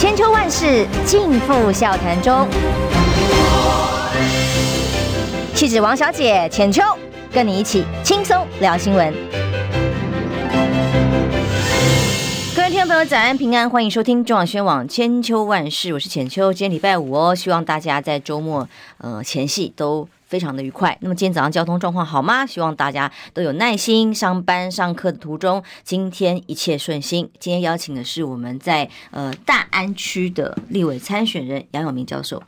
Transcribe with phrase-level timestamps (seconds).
[0.00, 2.48] 千秋万世尽付笑谈中。
[5.54, 6.82] 气质王小姐浅秋，
[7.30, 9.12] 跟你一起轻松聊新闻。
[12.56, 16.50] 各位听众朋友，早安平安，欢迎收听中广宣网千秋万世，我是浅秋。
[16.50, 20.96] 今天礼拜五哦，希望大家在周末呃前夕都非常的愉快。
[21.00, 22.46] 那么今天早上交通状况好吗？
[22.46, 27.28] 希望大家都有耐心上班上课的途中，今天一切顺心。
[27.40, 32.40] 今天邀请的是我们在呃大安区的立委参选人杨永明教授。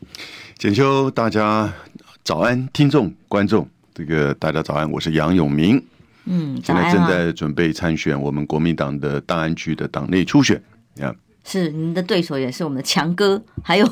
[0.57, 1.73] 简秋，大家
[2.23, 5.85] 早安，听众观众，这个大家早安，我是杨永明。
[6.27, 10.63] 嗯，现在正在准备参选我们国民党的大安区的党内初选。
[10.97, 11.17] Yeah.
[11.45, 13.85] 是您的对手，也是我们的强哥，还有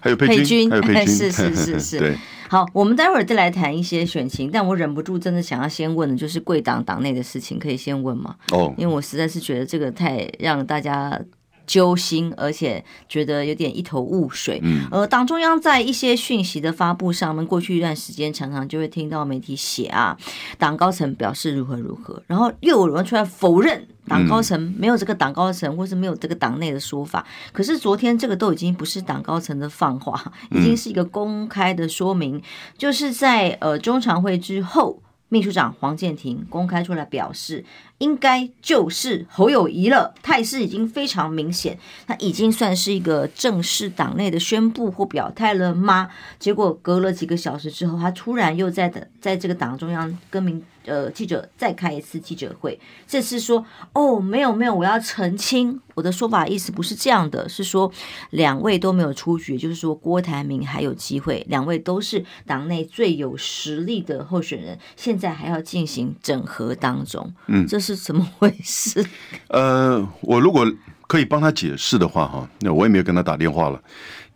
[0.00, 1.98] 还有佩君， 还有佩君，是是是是。
[2.02, 2.18] 对。
[2.48, 8.36] 好，我们待会儿再来谈一些选情，但我忍不住真的想要先问的，就是贵党党内的事情，可以先问吗？
[8.52, 11.20] 哦，因为我实在是觉得这个太让大家
[11.68, 14.58] 揪心，而且觉得有点一头雾水。
[14.64, 20.18] 嗯，呃，党中央在一些讯息的发布上我们，过去一段时间常常就会听到媒体写啊，
[20.58, 23.86] 党高层表示如何如何，然后又有人出来否认。
[24.08, 27.26] 党高层没有这个党高层，或是没有这个党内的说法。
[27.52, 32.42] 可是昨天这个都已经不是党高层的放话，已经是一个公开的说明，
[32.78, 37.62] 就是在呃中常会之后，秘书长黄建庭公开出来表示，
[37.98, 46.08] 应该就是侯友谊了，态势已经非常明显，他已经算是一个正式党内的宣布或表态了吗？
[46.38, 50.62] 结果隔了几个小时之后，他突然又在的在这个党中央跟民。
[50.84, 57.92] 呃，记者再开一次记者会，这次说哦，没有没有，我要澄清我的说法，意思不是这样的，是说
[58.30, 69.04] 两位都没有出局，就是说郭台铭还有机会，两位都是党内最有实力的候选人，现在还要进行整合当中，嗯，这是怎么回事？
[69.48, 70.70] 呃，我如果
[71.06, 73.80] 可以帮他解释的话，哈，那我也没有跟他打电话了，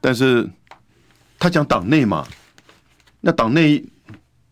[0.00, 0.48] 但是
[1.39, 2.27] 他讲党内嘛，
[3.20, 3.84] 那党内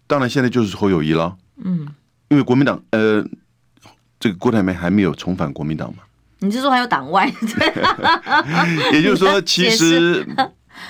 [0.06, 1.36] 当然现在就是侯友谊了。
[1.62, 1.86] 嗯，
[2.28, 3.25] 因为国民党呃，
[4.19, 6.02] 这个郭台铭还没有重返国民党嘛？
[6.42, 7.30] 你是说还有党外？
[8.92, 10.26] 也就是说， 其实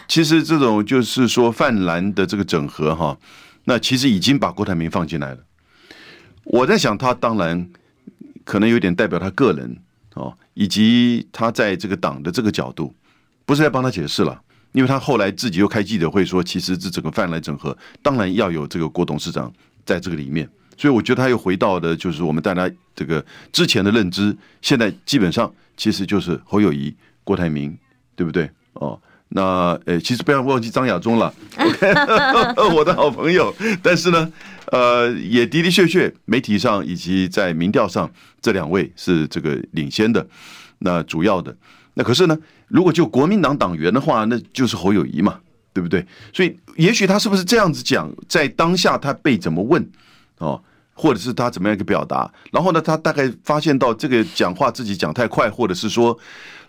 [0.06, 3.18] 其实这种就是说泛蓝的这个整合哈，
[3.64, 5.38] 那其实已经把郭台铭放进来了。
[6.44, 7.68] 我在想，他当然
[8.50, 9.76] 可能有点代表他个人
[10.14, 12.92] 哦，以及他在这个党的这个角度，
[13.46, 19.52] 不是在帮他解释了，因为他后来自己又开记者会说，其实这整个泛蓝整合当然要有这个郭董事长
[19.84, 20.50] 在这个里面。
[20.76, 27.78] 所以我觉得他又回到的，就是我们大家这个之前的认知，现在基本上其实就是侯友谊、郭台铭，
[28.16, 28.50] 对不对？
[28.72, 29.00] 哦，
[29.32, 31.86] 那呃，其实不要忘记张亚中了，OK，
[32.74, 33.54] 我的好朋友。
[33.82, 34.32] 但是呢，
[34.72, 38.10] 呃，也的的确确，媒体上以及在民调上，
[38.42, 40.26] 这两位是这个领先的，
[40.80, 41.56] 那主要的。
[41.94, 42.36] 那可是呢，
[42.68, 45.38] 如果就国民党党员的话，那就是侯友谊嘛，
[45.72, 46.04] 对不对？
[46.32, 49.88] 所以也许他是不是这样子讲，在当下他被怎么问，
[50.38, 50.60] 哦？
[51.00, 56.14] 或者是他怎么样一个表达，然后呢，他大概发现到这个讲话自己讲太快，或者是说，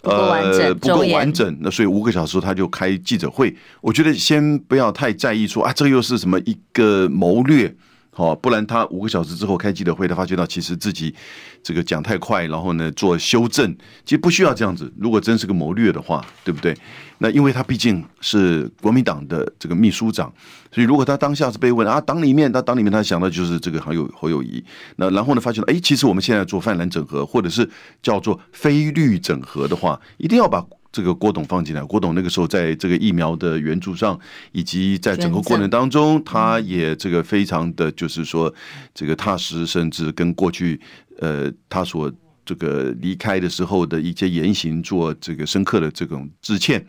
[0.03, 3.53] 呃，不够完整，那所以五个小时他就开记者会。
[3.81, 7.75] 我觉得先不要太在意说啊，这个又是什么一个谋略。
[8.13, 11.15] 好，不然他五个小时之后开记者会，他发觉到其实自己
[11.63, 13.73] 这个讲太快，然后呢做修正，
[14.03, 14.91] 其实不需要这样子。
[14.97, 16.77] 如果真是个谋略的话，对不对？
[17.19, 20.31] 那因为他毕竟是国民党的这个秘书长，
[20.73, 24.61] 所以如果他当下是被问啊，党里面他党里面他想到就是这个还有侯友谊，
[24.97, 27.69] 那然后呢发觉到哎，其实我们现在做泛蓝整合，或者是
[28.03, 30.61] 叫做非绿整合的话，一定要把。
[30.91, 34.19] 这个郭董放进来，郭董那个时候在这个疫苗的援助上，
[34.51, 38.53] 以及在整个过程当中，他也这个非常的就是说
[38.93, 40.79] 这个踏实，甚至跟过去
[41.19, 42.11] 呃他所
[42.43, 46.85] 这个离开的时候的一些言行做这个深刻的这种致歉，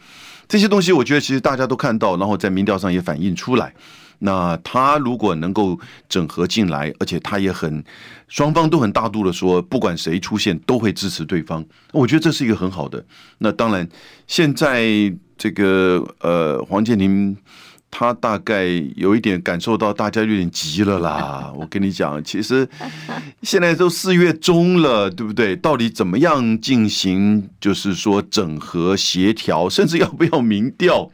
[0.48, 3.72] 这些东西我觉得其实大家都看到，然后在民调上也反映出来。
[4.24, 5.78] 那他如果能够
[6.08, 7.82] 整合进来，而且他也很
[8.28, 13.04] 双方都很大度的说，不管谁出现都会支持对方，我觉得这是一个很好的。
[13.38, 13.86] 那当然，
[14.28, 17.36] 现在这个呃黄健林
[17.90, 18.64] 他大概
[18.94, 21.52] 有一点感受到大家有点急了啦。
[21.58, 22.66] 我跟你讲，其实
[23.42, 25.56] 现在都四月中了，对不对？
[25.56, 31.10] 到底怎么样进行，就是说整合协调，甚至要不要民调，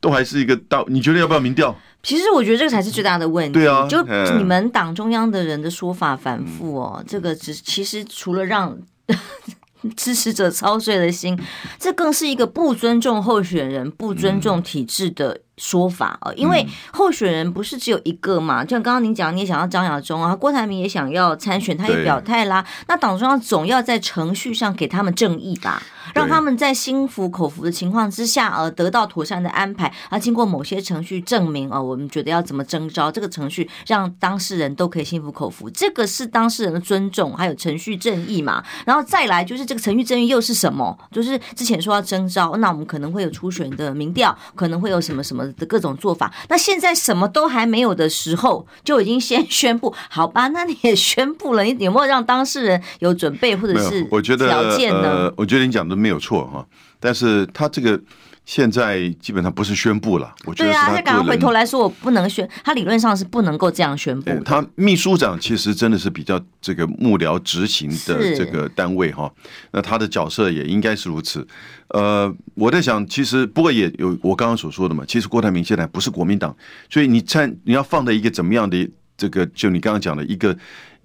[0.00, 0.84] 都还是一个大。
[0.86, 1.76] 你觉得要不要民调？
[2.06, 3.54] 其实我觉得这个才是最大的问题。
[3.54, 4.00] 对啊，就
[4.38, 8.78] 你们党中央的人的说法反复哦，这个只其实除了让
[9.96, 11.36] 支持者操碎了心，
[11.80, 22.64] 这更是一个不尊重候选人、不尊重体制的说法啊，因为候选人不是只有一个嘛，就像刚刚您讲，你也想要张亚中啊，郭台铭也想要参选，他也表态啦。
[22.88, 25.82] 那党中央总要在程序上给他们正义吧，
[26.14, 29.90] 让他们在心服口服的情况之下，呃，得到妥善的安排。
[30.10, 38.62] 啊，经过某些程序证明，哦，我们觉得要怎么征召这个程序，让当事人都可以心服口服，这个是当事人的尊重，还有程序正义嘛。
[38.84, 40.98] 然后再来就是这个程序正义又是什么？
[41.10, 45.45] 就是之前说要征召，那我们可能会有初选的民调，可能会有什么什么。
[45.54, 50.48] 的各种做法，那现在什么都还没有的时候，就已经先 宣布，好吧？
[50.48, 55.32] 那你也宣布了，你有没有让当事人有准备或者是我觉得条件呢？
[55.36, 56.66] 我觉得你讲的没有错哈，
[56.98, 58.00] 但是他这个。
[58.46, 60.70] 现在基本上不是宣布了，我觉得。
[60.70, 64.32] 对啊，他刚刚回头来说，我不能宣，他理论上是不能够这样宣布。
[64.44, 69.30] 他秘书长其实真的是比较这个幕僚执行的这个单位哈，
[69.72, 71.46] 那他的角色也应该是如此。
[71.88, 76.56] 呃，我在想，其实不过也有我刚刚所说的嘛，其实郭台铭现在不是国民党，
[76.88, 80.56] 所以你参你要放在一个怎么样的这个，就你刚刚讲的一个。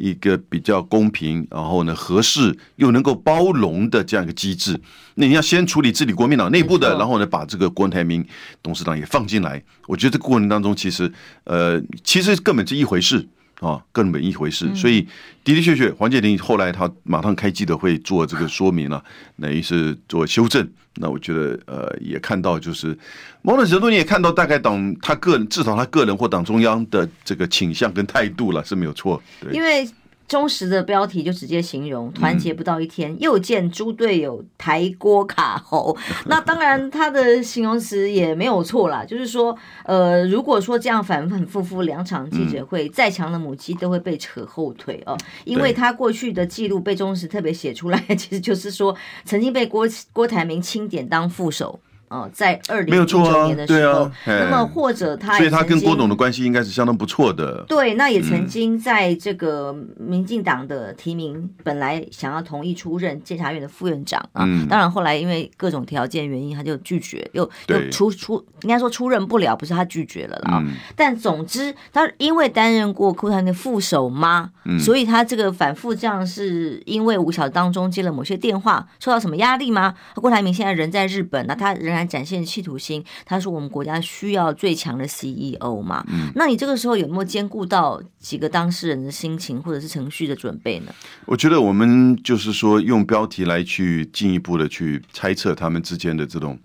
[0.01, 4.79] 一个比较公平，然后呢合适又能够包容的这样一个机制，
[5.15, 8.25] 那你要先处理治理国民党内部的，然后呢把这个郭台铭
[8.63, 9.63] 董事长也放进来。
[9.87, 11.11] 我觉得这个过程当中，其实
[11.43, 13.27] 呃，其实根本是一回事。
[13.61, 15.01] 啊，根本一回事，所以
[15.43, 19.01] 的的确确，黄建林后来他马上开记者会做这个说明了，
[19.39, 20.67] 等于是做修正。
[20.95, 22.97] 那我觉得呃，也看到就是
[23.43, 29.87] 某种程度你也看到大概党他个人至少他个人或党中央的这个倾向跟态度了是没有错，对，因为。
[30.31, 35.97] 中时的标题就直接形容团结不到一天，又见猪队友抬锅卡喉。
[36.25, 48.95] 那当然，他的形容词也没有错啦，就是说，呃，如果说这样反反复复两场记者会，再强的母鸡都会被扯后腿哦，因为他过去的记录被忠实特别写出来，其实就是说
[49.25, 51.77] 曾经被郭郭台铭钦点当副手。
[52.11, 57.63] 哦，在二零一九年的时候，那么或者他，所以他跟郭董的关系应该是相当不错的。
[57.69, 70.61] 对，那也曾经在这个民进党的提名，本来想要同意出任监察院的副院长啊，当然后来因为各种条件原因，他就拒绝，又又出出，应该说出任不了，不是他拒绝了啦。
[70.97, 79.95] 但总之，他因为担任过库台铭的副手嘛，所以他这个反复这样，是因为五小当中接了某些电话，受到什么压力吗？
[80.15, 82.00] 郭台铭现在人在日本，那他仍然。
[82.07, 86.05] 展现企图心，他说我们国家需要最强的 CEO 嘛？
[86.09, 90.93] 嗯，那你这个时候有没有兼顾到几个当事人的心情或者是程序的准备呢？
[91.25, 96.57] 我觉得我们就是说用标题来去进一步的去猜测他们之间的这种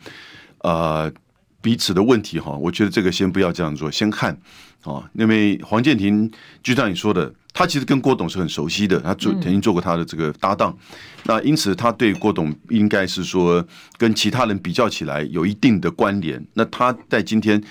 [0.58, 1.12] 呃
[1.60, 2.56] 彼此的问题哈。
[2.56, 4.36] 我觉得这个先不要这样做，先看
[4.82, 6.30] 啊，因为黄建庭
[6.62, 7.32] 就像你说的。
[7.56, 10.76] 他其实跟郭董是很熟悉的，他做曾经做过他的这个搭档，
[11.24, 13.66] 那因此他对郭董应该是说
[13.96, 16.44] 跟其他人比较起来有一定的关联。
[16.52, 17.62] 那他在今天。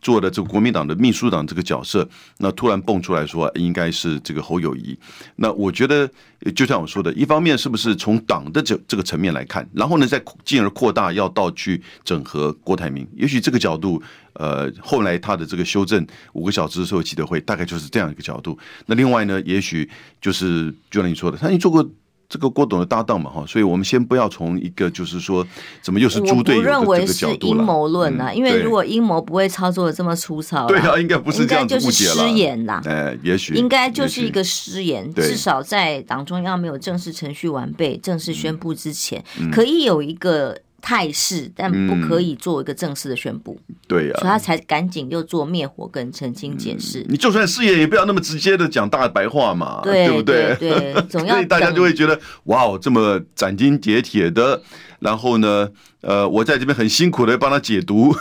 [0.00, 2.08] 做的这个国民党的秘书长这个角色，
[2.38, 4.96] 那突然蹦出来说应该是这个侯友谊，
[5.34, 6.08] 那我觉得
[6.54, 14.00] 就像我说的，一方面是不是从党的这这个层面来看，然后呢再进而扩大要到去整合郭台铭，也许这个角度，
[14.34, 18.56] 呃，后来他的这个修正五个小时的时候记者会大概就是这样一个角度。
[18.86, 19.88] 那另外呢，也许
[20.20, 21.86] 就是就像你说的，他已经做过。
[22.32, 25.44] 这个郭董的搭档嘛，哈，所以我们先不要从一个就是说，
[25.82, 27.58] 怎么又是猪队友的这个角度了。
[27.58, 32.14] 阴谋论啊，因为如果阴谋不会操作的这么粗糙，对啊，应该不是这样子误解了。
[32.14, 40.56] 失言啦，哎，也许应该就是一个失言，至少在党中央没有正式程序完备、正式宣布之前，可以有一个。
[40.80, 43.58] 态势，但不可以做一个正式的宣布。
[43.68, 47.06] 嗯、对呀、啊，所以他才赶紧又做灭火跟澄清解释、嗯。
[47.10, 50.56] 你就算事业，也不要那么直接的讲大白话嘛，对，对不对？
[50.58, 54.62] 对，总要 所以大家就会觉得，哇哦，这么斩钉截铁的。
[55.00, 55.68] 然后呢，
[56.02, 58.14] 呃，我在这边很辛苦的帮他解读，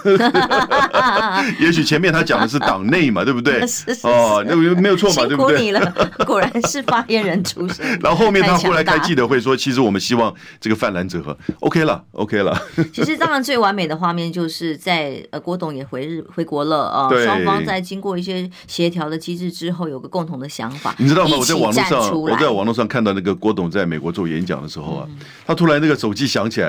[1.59, 3.59] 也许前面他讲的是党内嘛，对不对？
[3.67, 5.57] 是是是哦，那没有错嘛，对不对？
[5.57, 7.85] 辛苦你了，果然是发言人出身。
[8.01, 12.57] 然后后面他后来开记者会说，其实我们希望这个泛蓝整合，OK 了，OK 了。
[12.93, 20.95] 其实当然最完美的画面就是在呃郭董也回日回国了啊，呃、双方在经过一些协调的机制之后，有个共同的想法。
[20.97, 21.35] 你知道吗？
[21.37, 26.68] 我在网络上，我在网络上看到那个郭董在美国做演讲的时候啊，嗯、他突然那个手机响起来。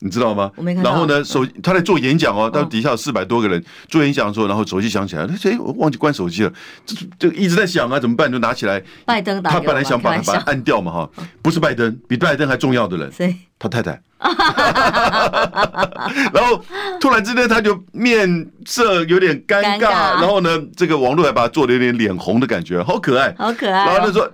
[0.00, 0.50] 你知道吗？
[0.82, 6.52] 然后呢，手他在做演讲哦，到底下有四百多个人做演讲的时候，然后手机响起来，他哎，我忘记关手机了，
[6.86, 8.30] 这就一直在响啊，怎么办？
[8.30, 8.80] 就拿起来。
[9.04, 11.10] 拜登打，他本来想把它把它按掉嘛，哈，
[11.42, 13.10] 不是拜登，比拜登还重要的人，
[13.58, 14.00] 他太太。
[16.32, 16.62] 然后
[17.00, 23.86] 突然之间他就面色有点尴尬，然后呢，这个网络还把他做的有点脸红的感觉，好可爱，好可爱。
[23.86, 24.28] 然后他说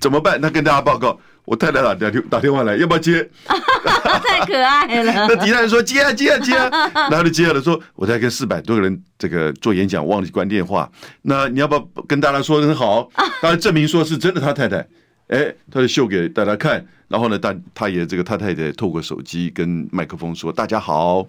[0.00, 0.40] 怎么办？
[0.40, 1.18] 他跟大家报告。
[1.48, 3.26] 我太太打打电打电话来，要不要接？
[3.48, 5.26] 太可爱了。
[5.32, 6.68] 那其他人说接啊接啊接啊，
[7.08, 10.90] 然后就接了，说我在跟四百多个人这个做演讲，忘记关电话。
[11.22, 13.08] 那你要不要跟大家说很好？
[13.40, 14.86] 大家证明说是真的，他太太。
[15.28, 21.26] 哎，他就秀给大家看，然后呢，大他也这个他太太透过手机跟麦克风说：“大家好。”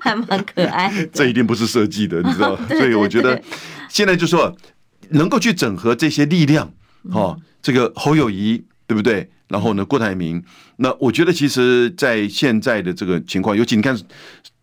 [0.00, 0.92] 还蛮可爱。
[1.12, 2.56] 这一定不是设计的，你知道？
[2.68, 3.40] 所以我觉得
[3.88, 4.52] 现在就说
[5.10, 6.68] 能够去整合这些力量，
[7.10, 9.28] 哈，这个侯友谊对不对？
[9.48, 10.42] 然后呢，郭台铭，
[10.76, 13.98] 那我觉得其实，在现在的这个情况，尤其你看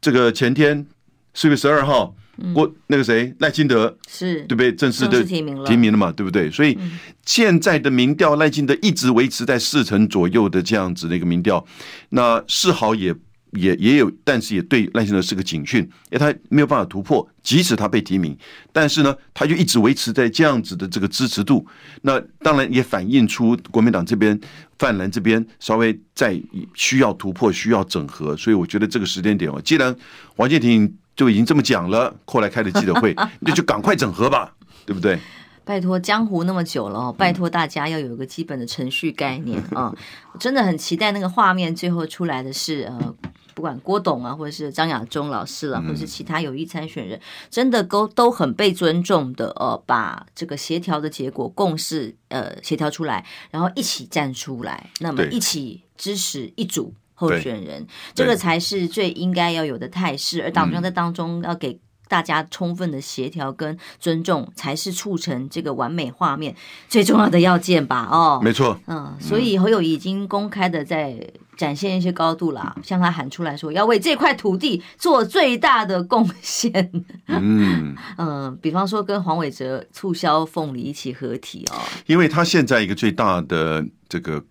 [0.02, 0.86] 这个前天
[1.34, 2.16] 四月十二号。
[2.54, 4.74] 郭那个谁赖清德是对不对？
[4.74, 6.50] 正式的提名了，提名了嘛，对不对？
[6.50, 6.78] 所以
[7.26, 11.66] 现在的民调，赖清德一直维持在四成左右的这样子的一个民调，
[12.12, 13.14] 那丝毫也
[13.52, 18.38] 也也有，但是也对赖清德是个警讯，因为他没有办法突破，即使他被提名，
[18.72, 21.66] 但是呢，他就一直维持在这样子的这个支持度。
[22.02, 24.40] 那当然也反映出国民党这边
[24.78, 26.42] 泛蓝这边稍微在
[26.74, 28.36] 需要突破，需要整合。
[28.38, 29.96] 所以我觉得这个时间点哦，既然
[30.36, 30.96] 王建廷。
[31.16, 34.54] 就已经这么讲了，后来开的记者会， 那就赶快整合吧，
[34.86, 35.20] 对不对？
[35.70, 39.94] 拜托，江湖那么久了，拜托大家要有一个基本的程序概念啊！
[40.34, 43.16] 我 真的很期待那个画面最后出来的是呃，
[43.54, 47.22] 不管郭董啊，或者是张亚中老师了，或者是其他有意参选人，
[47.52, 56.92] 真的都都很被尊重的呃，把这个协调的结果共识呃协调出来，然后一起站出来，那么一起支持一组。
[57.14, 57.86] 候选人，
[58.16, 61.78] 这个才是最应该要有的态势，而党中央在当中要给
[62.10, 66.54] 大家充分的协调跟尊重，才是促成这个完美画面
[66.90, 68.10] 最重要的要件吧？
[68.12, 71.16] 哦，没错，嗯，所以侯友宜已经公开的在
[71.56, 76.92] 展现一些高度啦，向他喊出来说要为这块土地做最大的贡献。
[77.28, 84.44] 嗯 嗯，比方说跟黄伟哲促销凤梨一起合体哦，因为他现在一个最大的这个。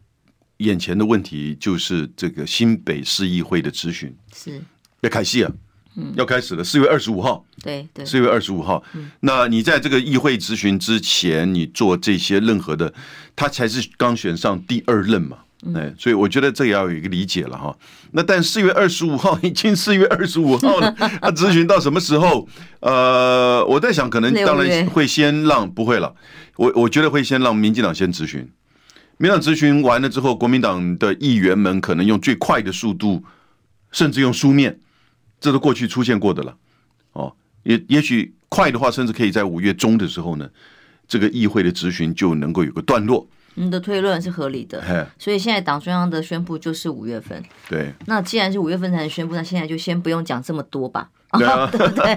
[0.58, 4.60] 眼前的问题就是这个新北市议会的咨询是
[5.02, 5.52] 要开戏啊，
[6.00, 8.80] 嗯，要开始了，四月二十五号，对对，四月二十五号。
[9.20, 12.94] 那你在这个议会咨询之前，你做这些任何的，
[13.34, 15.38] 他才是刚选上第二任嘛，
[15.74, 17.76] 哎，所以我觉得这也要有一个理解了哈。
[18.12, 22.48] 那但四月二十五号已经四月二十五号了， 他咨询到什么时候？
[22.78, 26.14] 呃，我在想，可能当然会先让不会了，
[26.56, 28.48] 我我觉得会先让民进党先咨询。
[29.16, 33.24] 民党咨询完了之后，国民党的议员们可能用最快的速度，
[33.90, 34.78] 甚至用书面，
[35.40, 36.56] 这都过去出现过的了。
[37.12, 40.48] 哦，也也许快的话，甚至可以在五月中的时候呢，
[41.06, 43.26] 这个议会的质询就能够有个段落。
[43.54, 47.42] 你的推论是合理的，所以现在党中央的宣布就是五月份。
[47.68, 51.10] 对，那既然是五月份才能宣布，那现在就先不用讲这么多吧。
[51.36, 52.16] 对啊，对不对？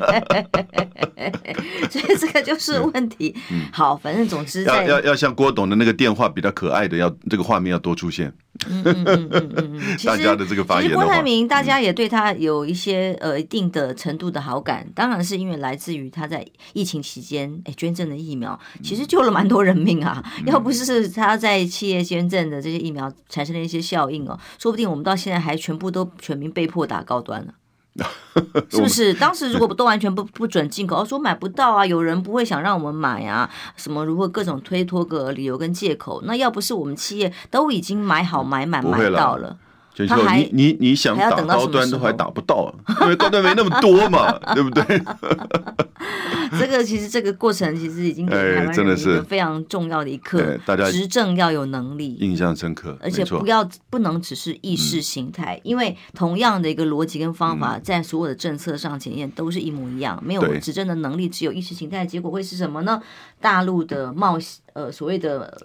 [1.92, 3.36] 所以这个就是问题。
[3.72, 8.34] 好，反正总之要要要像郭董的那个电话比较可爱的，要这个画面要多出现。
[8.70, 20.24] 嗯嗯嗯嗯嗯，大家的这个发言，其实郭台铭大家也对他有一些呃一定的程度的好感，当然是因为来自于他在疫情期间哎捐赠的疫苗，其实救了蛮多人命啊。
[20.46, 27.54] 要不是他在企业捐赠的这些疫苗产生了一些效应哦，说不定我们到现在还全部都全民被迫打高端了。
[28.70, 29.14] 是不是？
[29.14, 39.58] 当时如果都完全不不准进口，说买不到啊，有人不会想让我们买啊，什么如何各种推脱个理由跟借口，那要不是我们企业都已经买好买满买到了。
[40.06, 44.84] 你你你想打高端都还打不到，因为高端没那么多嘛，对不对？
[46.60, 63.02] 这个其实这个过程其实已经给台湾人一个非常重要的一课，大家执政要有能力，印象深刻，而且不要不能只是意识形态，因为同样的一个逻辑跟方法，在所有的政策上检验都是一模一样，没有执政的能力，只有意识形态，结果会是什么呢？
[63.40, 64.38] 大陆的冒
[64.74, 65.58] 呃所谓的。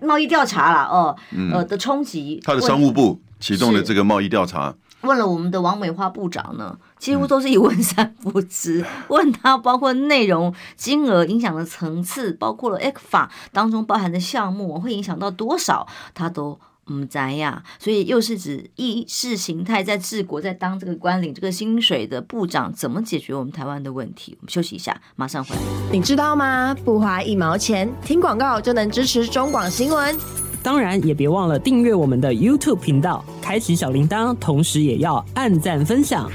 [0.00, 1.16] 贸易调查啦哦，
[1.52, 16.58] 呃的冲击，他的商务部启动了这个贸易调查，问了我们的王美花部长呢，几乎都是一问三不知， 问他包括内容、金额、影响的层次，包括了 ECFA 当中包含的项目会影响到多少，他都。
[16.86, 17.62] 嗯，宅呀？
[17.78, 24.36] 所以又是指意识形态在治国，在当这个官领这个薪水的部长，怎么解决我们台湾的问题？
[24.40, 25.62] 我们休息一下，马上回来。
[25.90, 26.74] 你知道吗？
[26.84, 30.16] 不花一毛钱，听广告就能支持中广新闻。
[30.62, 36.30] 当然，也别忘了订阅我们的 YouTube 频道，开启小铃铛，同时也要按赞分享，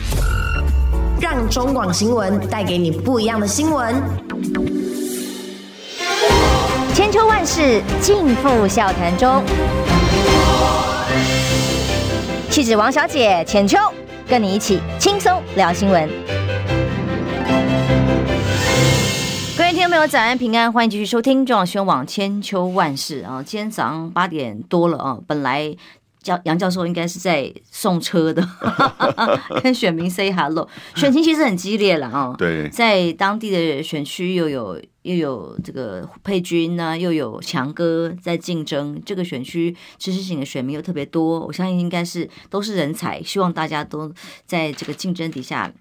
[1.19, 3.95] 让中广新闻带给你不一样的新闻。
[6.93, 9.43] 千秋万世尽付笑谈中。
[12.49, 13.77] 气质王小姐浅秋，
[14.27, 16.09] 跟你一起轻松聊新闻。
[19.55, 23.43] 各位听众朋友早安平安，欢迎继续收听中央新闻网千秋万事啊！
[23.45, 25.75] 今天早上八点多了啊，本来
[26.21, 28.45] 教杨教授应该是在送车的，
[29.63, 30.67] 跟选民 say hello。
[30.95, 44.11] 选情其实很激烈了啊，对，在当地的选区又有又有这个佩君呢，又有强哥在竞争，这个选区知识型的选民又特别多，我相信应该是都是人才，希望大家都
[44.45, 45.71] 在这个竞争底下。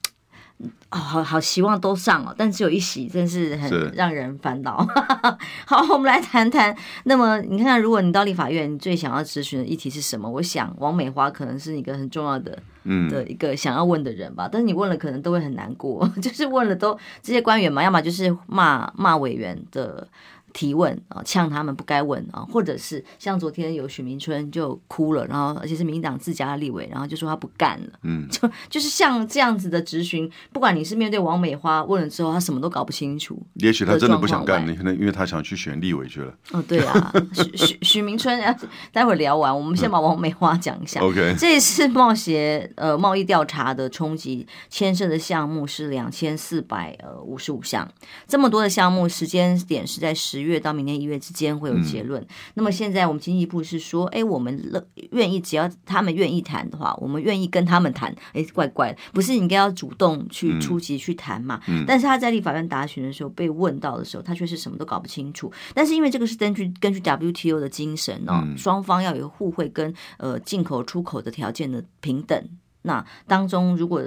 [0.90, 4.84] 哦，好好希望都上哦，但只有一席，真是很让人烦恼。
[5.64, 6.76] 好，我们来谈谈。
[7.04, 10.28] 那么，你看看，如果你到立法院，你最想要咨询的议题是什么？
[10.28, 14.48] 我想，王美花可能是一个很重要的，嗯，的一个想要问的人吧。
[14.50, 20.08] 但是你问了，可能都会很难过， 就是问了都这些官员嘛，要么就是骂骂委员的。
[20.52, 36.34] 提问啊，呛他们不该问啊，或者是像昨天有许明春就哭了，然后而且是民进党自家的立委，然后就说他不干了，嗯， 就就是像这样子的质询，不管你是面对王美花问了之后，他什么都搞不清楚，也许他真的不想干，你可能因为他想去选立委去了。
[36.52, 38.40] 哦，对啊，许许许明春，
[38.90, 41.00] 待会儿聊完，我们先把王美花讲一下。
[41.00, 47.86] OK，嗯，这次贸协呃贸易调查的冲击牵涉的项目是两千四百呃五十五项，
[48.26, 50.38] 这么多的项目，时间点是在十。
[50.38, 52.23] 十月到明年一月之间会有结论。
[52.23, 58.14] 嗯、那么现在我们经济部是说，哎，我们乐愿意，只要他们愿意谈的话，我们愿意跟他们谈。
[58.33, 61.61] 哎，怪怪的，不是你应该要主动去出击去谈嘛？
[61.68, 65.52] 嗯、但是他在立法院答询的时候被问到的时候，他却是什么都搞不清楚。
[65.75, 72.49] 但是因为这个是根据根据 WTO 的精神哦，嗯、双方要有互惠跟呃进口出口的条件的平等。
[72.83, 74.02] 那当中如果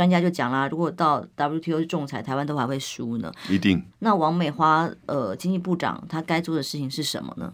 [0.00, 3.30] 专家就讲啦，如果到 WTO 仲裁，台湾都还会输呢？
[3.50, 3.84] 一定。
[3.98, 7.52] 那王美花呃，经济部长他该做的事情是什么呢？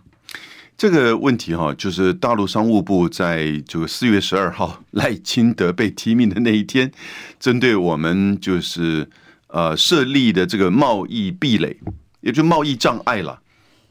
[0.76, 6.92] 这个问题哈，就是大陆商务部在这个四月十二号 赖清德被提名的那一天，
[7.40, 9.10] 针对我们就是
[9.48, 11.76] 呃设立的这个贸易壁垒，
[12.20, 13.40] 也就贸易障碍了，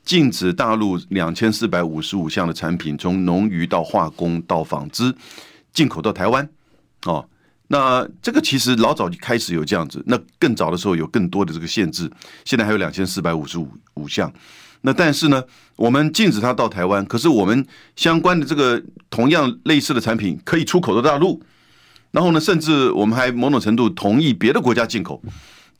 [0.05, 5.13] 禁止大陆两千四百五十五项的产品，从农渔到化工到纺织
[5.73, 6.47] 进口到台湾
[7.03, 7.27] 哦。
[7.67, 12.07] 那这个其实老早就开始有这样子，那更早的时候有更多的这个限制，
[12.43, 14.31] 现在还有两千四百五十五五项。
[14.81, 15.43] 那但是呢，
[15.75, 18.79] 我们禁止它到台湾，可是我们相关的这个
[19.09, 21.41] 同样类似的产品可以出口到大陆，
[22.11, 25.19] 然后呢，甚至我们还某种程度同意别的国家进口，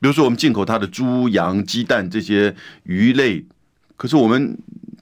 [0.00, 3.44] 比如说我们进口它的猪、羊、鸡蛋这些鱼类，
[3.96, 4.58] 可是我们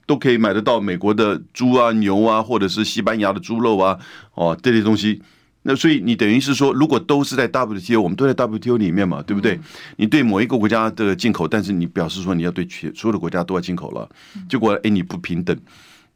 [0.07, 3.99] 都可以买得到美国的猪啊、牛啊，或者是西班牙的猪肉啊，
[4.35, 5.23] 哦这些东西。
[5.66, 9.59] 那所以你等于是说，如果都是在 WTO，我们都在 WTO 里面嘛，对不对？
[9.96, 14.09] 你对某一个国家的进口，但是你表示说你要对全所有的国家都要进口了，
[14.48, 15.59] 结果哎你不平等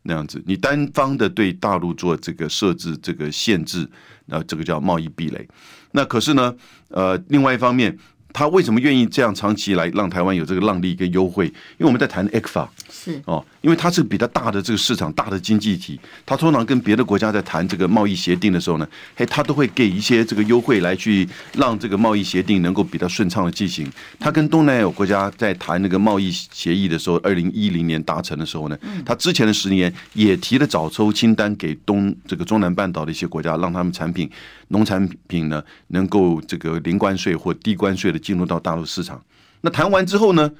[0.02, 3.88] 那样子，你单方的对大陆做这个设置、这个限制，
[4.26, 5.48] 那这个叫贸易壁垒。
[5.92, 6.54] 那可是呢，
[6.88, 7.98] 呃，另外一方面。
[8.38, 11.46] 他为什么愿意这样长期来让台湾有这个让利跟优惠？
[11.46, 23.90] 因为我们在谈 ECFA 是哦，因为它是比较大的这个市场，大的经济体，它通常跟别的国家在谈这个贸易协定的时候呢，嘿，他都会给一些这个优惠来去让这个贸易协定能够比较顺畅的进行。
[24.20, 34.30] 他跟东南亚国家在谈那个贸易协议的时候，二零一零年达成的时候呢，他之前的十年也提了早抽清单给东这个中南半岛的一些国家，让他们产品
[34.68, 38.20] 农产品呢能够这个零关税或低关税的。
[38.28, 39.24] 进入到大陆市场，
[39.62, 40.52] 那谈完之后呢？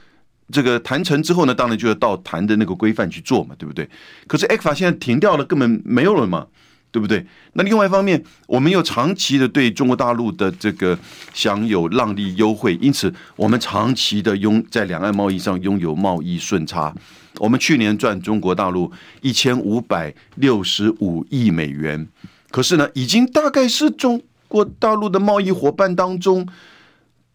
[0.51, 3.87] 这个谈成之后呢，当然就要到谈的那个规范去做嘛，对不对？
[4.27, 6.47] 可是 ECFA 现在停掉了，根本没有了嘛，
[6.91, 7.23] 对不对？
[7.53, 10.99] 那另外一方面，我们又长期的对中国大陆的这个
[11.35, 16.95] 享有让利优惠，因此我们长期的拥在两岸贸易上拥有贸易顺差。
[17.37, 22.09] 我们去年赚中国大陆一千五百六十五亿美元，
[22.51, 26.49] 可是呢，已经大概是中国大陆的贸易伙伴当中。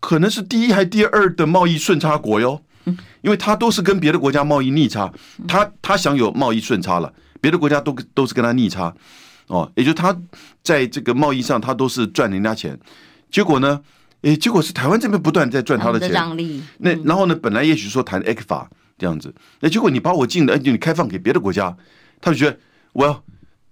[0.04, 2.62] 可能是第一还第二的贸易顺差国哟，
[3.22, 5.10] 因为他都是跟别的国家贸易逆差，
[5.48, 8.94] 他他享有贸易顺差了，别的国家都都是跟他逆差，
[9.48, 10.14] 哦，也就是他
[10.62, 12.78] 在这个贸易上他都是赚人家钱，
[13.32, 13.80] 结果呢，
[14.24, 16.10] 诶，结果是台湾这边不断在赚他的钱，
[16.80, 18.66] 那然后呢，本来也许说谈 ECFA
[18.98, 21.78] 这样子，那结果你把我禁了，你开放给别的国家，
[22.20, 22.60] 他就觉得
[22.92, 23.24] 我要。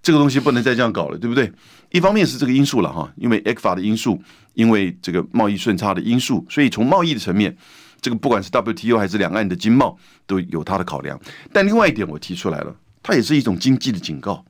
[0.02, 1.52] 这个东西不能再这样搞了，对不对？
[1.92, 4.20] 一方面是这个因素了哈，因为 ECFA 的因素，
[4.54, 7.56] 因为这个贸易顺差的因素，所以从贸易的层面，
[8.02, 11.20] 这个不管是 WTO 还是两岸的经贸都有它的考量。
[11.54, 14.44] 但另外一点我提出来了，它也是一种经济的警告，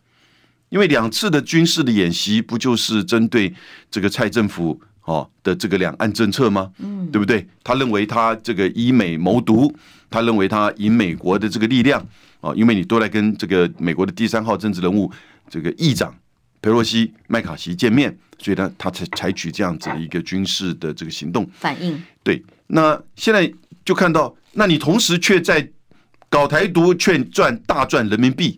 [0.69, 3.53] 因为两次的军事的演习不就是针对
[3.89, 6.71] 这个蔡政府哦的这个两岸政策吗？
[6.77, 7.45] 嗯，对不对？
[7.63, 9.75] 他认为他这个以美谋独，
[10.09, 11.99] 他认为他以美国的这个力量
[12.39, 15.11] 啊，因为你都来跟这个美国的第三号政治人物。
[15.51, 16.17] 这个议长
[16.61, 22.01] 佩洛西、麦卡锡见面，所以呢，他才采取这样子的一个军事的这个行动反应。
[22.23, 23.51] 对，那现在
[23.83, 25.69] 就看到，那你同时却在
[26.29, 28.57] 搞台独，却赚大赚人民币，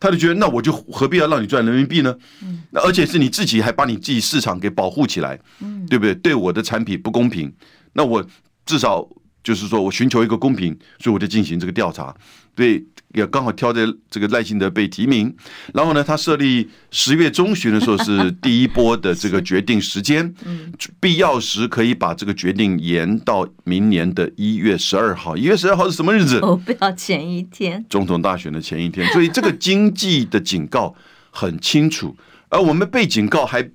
[0.00, 2.12] 他就觉得，那我就何必要让你赚人民币呢？
[2.42, 6.12] 嗯，那而且是你自己还把你自己市场给保护起来，嗯，对不对？
[6.16, 7.52] 对我的产品不公平，
[7.92, 8.26] 那我
[8.66, 9.08] 至少。
[9.50, 12.14] 就是说我寻求一个公平，所以我就进行这个调查。
[12.54, 12.84] 对，
[13.14, 15.34] 也刚好挑在这个赖清德被提名，
[15.74, 20.32] 然后呢，他设立十月中旬的时候是第一波的这个决定时间，
[21.00, 25.36] 必要时可以把这个决定延到明年的一月十二号。
[25.36, 26.38] 一月十二号是什么日子？
[26.42, 29.04] 投票前一天，总统大选的前一天。
[29.12, 30.94] 所以这个经济的警告
[31.32, 32.16] 很清楚，
[32.50, 33.68] 而我们被警告还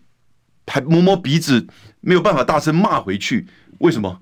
[0.67, 1.67] 还摸摸鼻子，
[1.99, 3.47] 没有办法大声骂回去，
[3.79, 4.21] 为什么？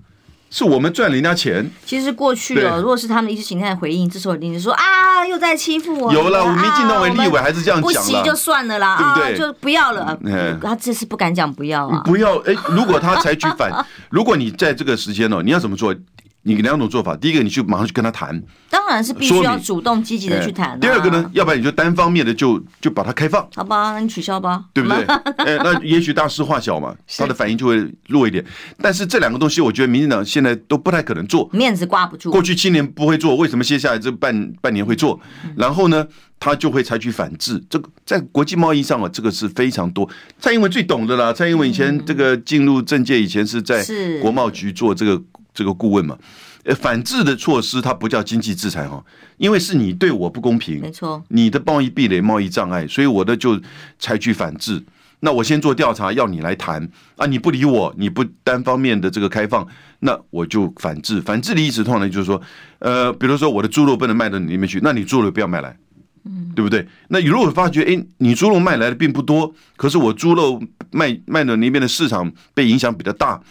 [0.53, 1.67] 是我们赚人家钱。
[1.83, 6.13] 其实过去哦，如果是他们意识形态的回应，这时候一定是说啊，又在欺负我。
[6.13, 9.37] 有了，我们民进党为立委还是这样讲了，不行就算了啦，对不对？
[9.39, 10.15] 就不要了。
[10.61, 12.37] 他这次不敢讲不要啊，不要。
[12.41, 15.95] 哎，如果他采取反， 如果你在这个时间哦，你要怎么做？
[16.45, 20.77] 你两种做法，第一个你就马上去跟他谈，当然是必须要主动积极的去谈，啊。
[20.79, 23.93] 第二个呢，要不然你就单方面的就就把它开放，好吧？
[23.93, 25.05] 那你取消吧，对不对？
[25.45, 28.43] 哎，那也许大事化小嘛， 他的反应就会弱一点。
[28.81, 32.29] 但是这两个东西，我觉得民进党现在都不太可能做，面子挂不住。
[32.29, 35.17] 过去七年不会做，为什么接下来这半半年会做？
[35.55, 36.05] 然后呢，
[36.41, 37.63] 他就会采取反制。
[37.69, 40.09] 这个在国际贸易上啊，这个是非常多。
[40.39, 43.81] 蔡英文最懂的啦，蔡英文以前这个进入政界以前是在
[44.21, 45.21] 国贸局做这个。
[45.53, 46.17] 这个顾问嘛，
[46.63, 49.03] 呃，反制的措施它不叫经济制裁哈，
[49.37, 53.59] 因为是你对我不公平，没错，你的贸易壁垒、贸易障碍，所以我的就
[53.99, 54.83] 采取反制。
[55.19, 56.85] 那我先做调查，要你来谈
[57.15, 59.65] 啊，你不理我，你不单方面的这个开放，
[59.99, 61.21] 那我就反制。
[61.21, 62.41] 反制的意思通常，就是说，
[62.79, 65.77] 呃，比如说我的猪肉不能卖到你那边去，那你猪肉不要卖来，
[66.25, 66.85] 嗯，对不对？
[67.07, 70.61] 那如果发觉，哎，你猪肉卖来的并不多，可是我猪肉
[70.91, 73.41] 卖卖到那边的市场被影响比较大，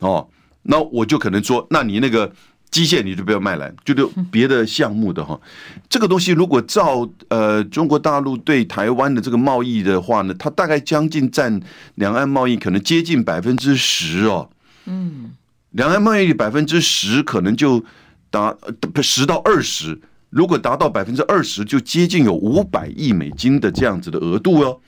[0.00, 0.26] 哦。
[0.62, 2.32] 那我就可能说，那你那个
[2.70, 5.40] 机械你就不要卖来，就就别的项目的哈。
[5.88, 11.60] 这个东西如果照呃中国大陆对台湾的这个贸易的话呢，它大概将近占
[11.96, 14.50] 两岸贸易可能接近百分之十哦。
[14.84, 15.30] 嗯，
[15.70, 17.84] 两岸贸易百分之十可能就
[18.30, 18.56] 达
[19.02, 24.78] 十到二十，如果达到百分之二十，就接近有五百亿美金的这样子的额度哦。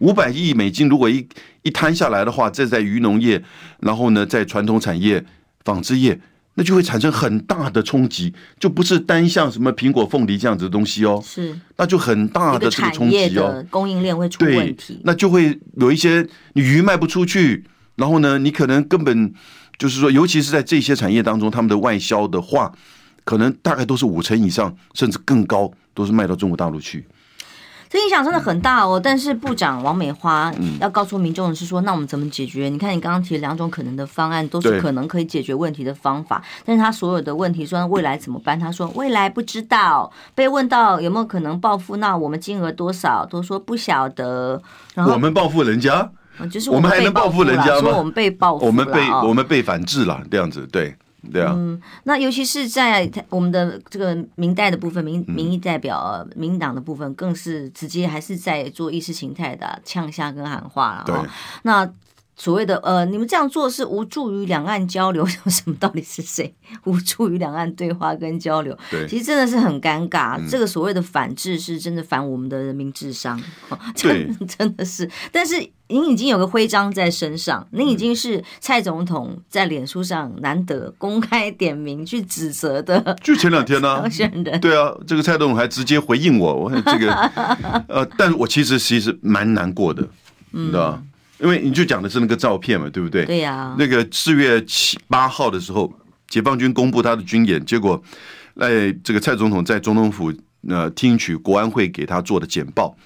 [0.00, 1.26] 五百亿美金，如果一
[1.62, 3.42] 一摊下来的话，这在渔农业，
[3.80, 5.24] 然后呢，在传统产业、
[5.64, 6.20] 纺织业，
[6.54, 17.64] 那就会产生很大的冲击，就不是单像什么苹果、凤梨这样子的东西哦，是，那就很大的这个冲击哦，供应链会出问题，那就会有一些你鱼卖不出去，
[17.96, 19.32] 然后呢，你可能根本
[19.78, 22.72] 就是说，尤其是在这些产业当中，他们的外销的话，
[23.24, 27.06] 可能大概都是五成以上，甚至更高，都是卖到中国大陆去。
[27.92, 30.50] 这影响真的很大哦，但是部长王美花
[30.80, 32.70] 要告诉民众的是说，那我们怎么解决？
[32.70, 38.58] 你看你刚刚提两种可能的方案，都是可能可以解决问题的方法，但是他所有的问题说未来怎么办？
[38.58, 40.10] 他说未来不知道。
[40.34, 43.26] 被问到有没有可能报复，那我们金额多少？
[43.26, 44.62] 都说不晓得。
[44.94, 46.10] 然后我们报复人家，
[46.50, 47.80] 就是我们还能报复人家吗？
[47.82, 50.96] 说我们被报复，我们被我们被反制了，这样子对。
[51.30, 61.04] 对啊，嗯，那尤其是在我们的这个明代的部分，民民意代表、民党的部分，更是直接还是在做意识形态的呛下跟喊话了。
[61.06, 61.14] 对，
[61.64, 61.88] 那。
[62.42, 65.76] 所谓的呃，你们这样做是无助于两岸交流， 什么？
[65.78, 66.52] 到底是谁
[66.86, 68.76] 无助于两岸对话跟交流？
[68.90, 70.36] 对，其实真的是很尴尬。
[70.36, 73.40] 嗯、这个所谓的反制是真的反我们的人民智商，
[73.94, 75.08] 真的真的是。
[75.30, 75.54] 但是
[75.86, 83.16] 您已经有个徽章在身上，您已经是蔡总统在脸书上难得公开点名去指责的。
[83.22, 84.08] 就前两天呢、啊，
[84.60, 87.12] 对啊，这个蔡总统还直接回应我，我这个
[87.86, 90.08] 呃，但我其实其实蛮难过的，
[90.50, 91.00] 你，知道
[91.42, 93.24] 因为你就讲的是那个照片嘛，对不对？
[93.24, 93.76] 对呀、啊。
[93.78, 95.92] 那个四月七八号的时候，
[96.28, 98.00] 解放军公布他的军演，结果，
[98.54, 100.32] 哎，这个蔡总统在总统府
[100.68, 102.96] 呃听取国安会给他做的简报，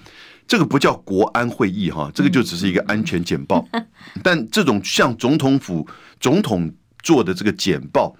[0.47, 3.67] 这个不叫国安会议哈，这个就只是一个安全简报。
[3.71, 3.85] 嗯、
[4.23, 5.87] 但这种像总统府
[6.19, 6.71] 总统
[7.01, 8.15] 做的这个简报，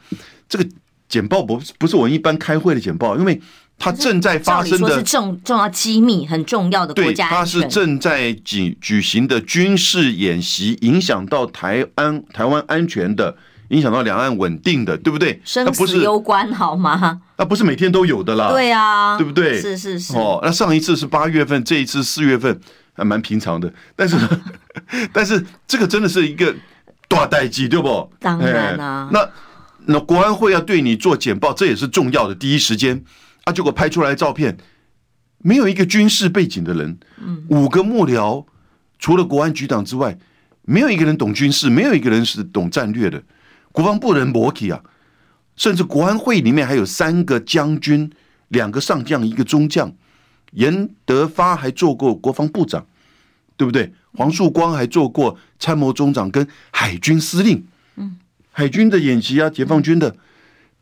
[0.49, 0.67] 这个
[1.07, 3.39] 简报不不是我们一般开会的简报，因为。
[3.79, 7.29] 它正在发生的，是重重要机密，很重要的国家。
[7.29, 13.37] 对，它是正在举举行的军事演习，影响到台湾台湾安全的，
[13.69, 15.39] 影响到两岸稳定的，对不对？
[15.45, 17.21] 生死攸关，好吗？
[17.37, 18.49] 那不是每天都有的啦。
[18.49, 19.61] 对啊，对不对？
[19.61, 20.17] 是是是。
[20.17, 22.59] 哦，那上一次是八月份，这一次四月份
[22.93, 24.17] 还蛮平常的，但是
[25.13, 26.53] 但是这个真的是一个
[27.07, 28.11] 大代机，对不？
[28.19, 29.07] 当然啊。
[29.13, 29.29] 那
[29.85, 33.03] 那国安会要对你做简报，这也是重要的，第一时间。
[33.47, 34.57] 他结果拍出来的照片，
[35.37, 38.45] 没有一个军事背景的人，嗯五个幕僚，
[38.99, 40.17] 除了国安局长之外，
[40.63, 43.23] 没有一个人懂军事，没有一个人是懂战略的。
[43.71, 44.83] 国防部人摩 k 啊，
[45.55, 48.11] 甚至国安会里面还有三个将军，
[48.49, 49.95] 两个上将，一个中将。
[50.51, 52.85] 严德发还做过国防部长，
[53.55, 53.93] 对不对？
[54.11, 57.65] 黄树光还做过参谋总长跟海军司令。
[57.95, 58.17] 嗯，
[58.51, 60.17] 海军的演习啊，解放军的，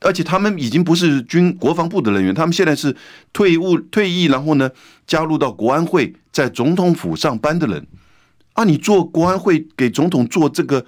[0.05, 2.95] 而且他们已经不是军国防部的人员，他们现在是
[3.33, 4.69] 退伍退役，然后呢
[5.07, 7.87] 加入到国安会，在总统府上班的人。
[8.53, 10.85] 啊，你做国安会给总统做这个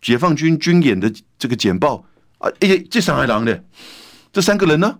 [0.00, 2.04] 解放军军演的这个简报
[2.38, 2.48] 啊？
[2.60, 3.64] 哎，这上海狼的
[4.32, 4.98] 这三个人呢，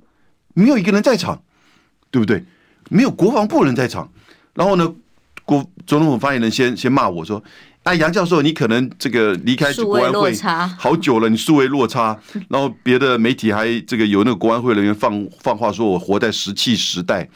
[0.54, 1.42] 没有一个人在场，
[2.10, 2.44] 对不对？
[2.88, 4.10] 没有国防部人在场，
[4.54, 4.92] 然后呢，
[5.44, 7.42] 国总统府发言人先先骂我说
[7.84, 10.32] ：“哎，杨教授，你可能这个离开国安会
[10.78, 12.16] 好久了，你数位落差。”
[12.48, 17.28] 然后别的媒体还这个有那个国安会人员放放话说：“我活在石器时代，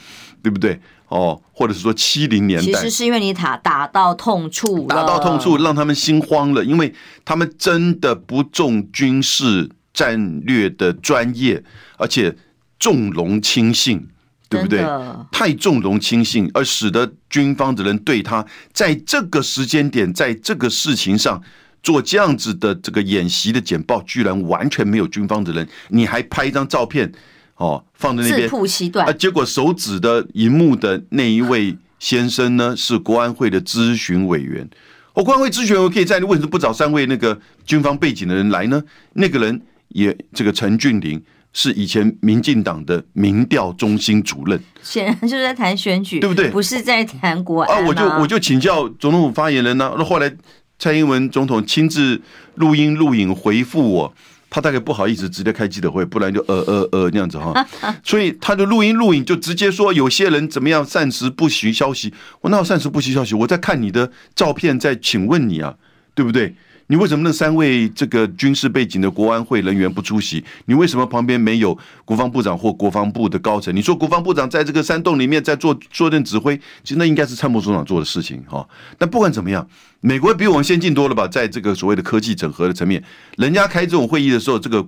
[0.43, 6.93] 对不对？”哦，或者是说七零年代，其实是因为你打打到痛处，打到痛处，让他们心慌了，因为
[7.25, 11.63] 他们真的不重军事战略的专业，
[11.97, 12.37] 而且
[12.79, 14.09] 重容轻信。
[14.49, 14.85] 对不对？
[15.33, 21.43] 太重容轻信，而使得军方的人对他在这个时间点，在这个事情上
[21.83, 27.11] 做这样子的这个演习的简报，居然完全没有军方的人，你还拍一张照片
[27.57, 28.49] 哦，放在那边。
[29.05, 34.69] 啊，结果手指的荧幕的那一位先生呢，是国安会的咨询委员。
[35.15, 38.83] 我、哦、国安会咨询委员可以在，你为什么不找三位那个军方背景的人来呢？
[39.15, 41.21] 那个人也这个陈俊霖。
[41.59, 46.51] 是以前民进党的民调中心主任，显然就是在谈选举，对不对？
[46.51, 47.89] 不是在谈国安啊！
[47.89, 49.95] 我就我就请教总统府发言人呢、啊。
[49.97, 50.31] 那后来
[50.79, 52.21] 蔡英文总统亲自
[52.57, 54.15] 录音录影回复我，
[54.51, 57.67] 他大概不好意思直接开记者会，不然就呃呃呃那样子哈。
[58.05, 62.13] 所以他的录音录影就直接说有些人怎么样暂时不实消息。
[62.43, 63.35] 我那有暂时不实消息？
[63.35, 65.75] 我在看你的照片，在请问你啊，
[66.15, 66.55] 对不对？
[66.89, 70.45] 你为什么那三位这个军事背景的国安会人员不出席？
[70.67, 73.75] 你为什么旁边没有国防部长或国防部的高层？
[73.75, 78.67] 你说国防部长在这个山洞里面在做坐镇指挥，其实那应该是参谋总长做的事情哈。
[78.97, 79.67] 但不管怎么样，
[80.01, 81.27] 美国比我们先进多了吧？
[81.27, 83.03] 在这个所谓的科技整合的层面，
[83.37, 84.87] 人家开这种会议的时候，这个。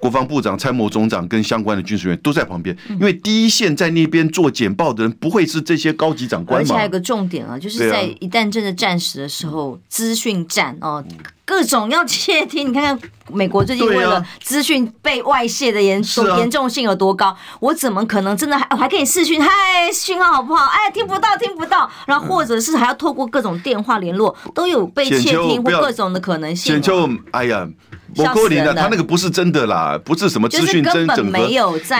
[0.00, 6.64] 国防部长、参谋总长跟相关的军事人员都在旁边，因为第一线在那边做简报的人不会是这些高级长官嘛。
[6.64, 11.04] 而且还有个重点啊，就是在一旦真的战时的时候，资讯战哦，
[11.50, 12.68] 各种要窃听。
[12.70, 19.42] 你看看美国最近为了资讯被外泄的严重严重性有多高，我怎么可能真的还我还可以视讯？
[19.42, 19.50] 嗨，
[19.92, 20.66] 讯号好不好？
[20.66, 21.90] 哎，听不到，听不到。
[22.06, 26.80] 然后或者是还要透过各种电话联络，都有被窃听或各种的可能性。
[26.80, 27.68] 就哎呀。
[28.16, 31.46] 我过林的，他那个不是真的啦，不是什么资讯真整合。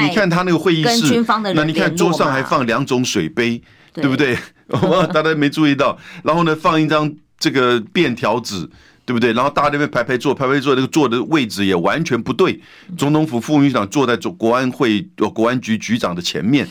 [0.00, 3.62] 你看他那个会议室，那你看桌上还放两种水杯，
[3.94, 4.36] 对不对？
[5.14, 5.96] 大家没注意到。
[6.24, 8.68] 然后呢，放一张这个便条纸，
[9.10, 9.32] 对不对？
[9.32, 12.60] 然后大家那边排排坐，排排坐，那个坐的位置也完全不对。
[12.96, 15.00] 总统府副秘书长坐在国安会
[15.34, 16.64] 国安局局长的前面。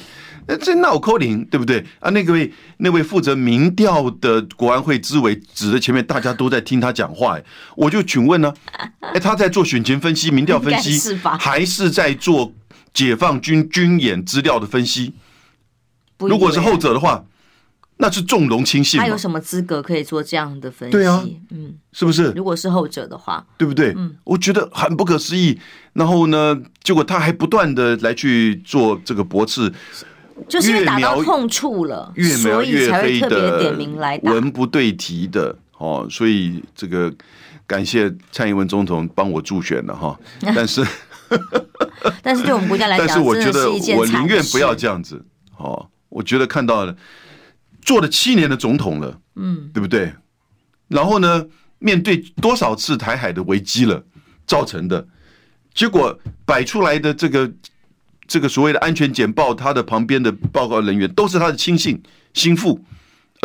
[0.47, 2.10] 那这闹扣零对不对啊？
[2.12, 7.38] 那个位那位负责民调的国安会支委指着前面，大家都在听他讲话。
[7.38, 7.43] 哎，
[7.75, 8.54] 我就请问呢，
[9.13, 12.54] 哎，他在做选情分析、民调分析，还是在做
[12.93, 15.13] 解放军军演资料的分析？
[16.19, 17.25] 如果是后者的话，
[18.01, 18.99] 那是重容轻信。
[18.99, 20.91] 他有什么资格可以做这样的分析？
[20.91, 22.31] 对啊，嗯，是不是？
[22.31, 23.93] 如果是后者的话，对不对？
[23.97, 25.59] 嗯，我觉得很不可思议。
[25.93, 29.71] 然后呢，结果他还不断的来去做这个驳斥。
[30.47, 37.13] 就是因为打到痛处了，越描越黑的，点名来文不对题的哦，所以这个
[37.67, 40.17] 感谢蔡英文总统帮我助选了哈。
[40.55, 40.81] 但是，
[42.23, 45.21] 但是对我们国家来讲， 但是我觉得我宁愿不要这样子
[45.57, 45.88] 哦。
[46.07, 46.95] 我觉得看到了
[47.89, 50.13] 做了七年的总统了，嗯，对不对？
[50.89, 51.47] 然后呢，
[51.80, 54.06] 面对多少次台海的危机了
[54.45, 55.08] 造成的，
[55.73, 57.52] 结果摆出来的这个。
[58.32, 61.99] 这个所谓的安全简报，他的旁边的报告人员都是他的亲信
[62.36, 62.80] 心腹，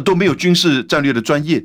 [0.04, 1.64] 都没有军事战略的专业，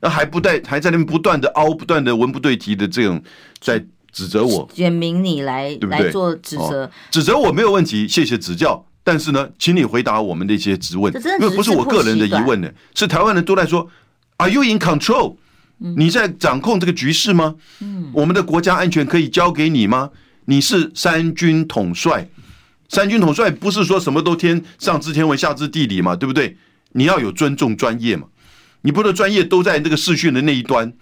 [0.00, 3.22] 那还不带还在那边不断的凹，不断的文不对题的这种
[3.60, 5.76] 在指责我，点名你来？
[5.82, 8.86] 来做指责，哦，指责我没有问题，谢谢指教。
[9.10, 13.90] 但是呢，请你回答我们的一些质问，因为不是我个人的疑问呢，是台湾人都在说
[14.36, 15.34] ，Are you in control？
[15.78, 17.56] 你在掌控这个局势吗？
[17.80, 20.10] 嗯，我们的国家安全可以交给你吗？
[20.44, 22.28] 你是三军统帅，
[22.88, 26.56] 三军统帅不是说什么都天上知天文下知地理嘛，对不对？
[26.92, 28.28] 你要有尊重专业嘛，
[28.82, 30.92] 你不能专业都在那个视讯的那一端，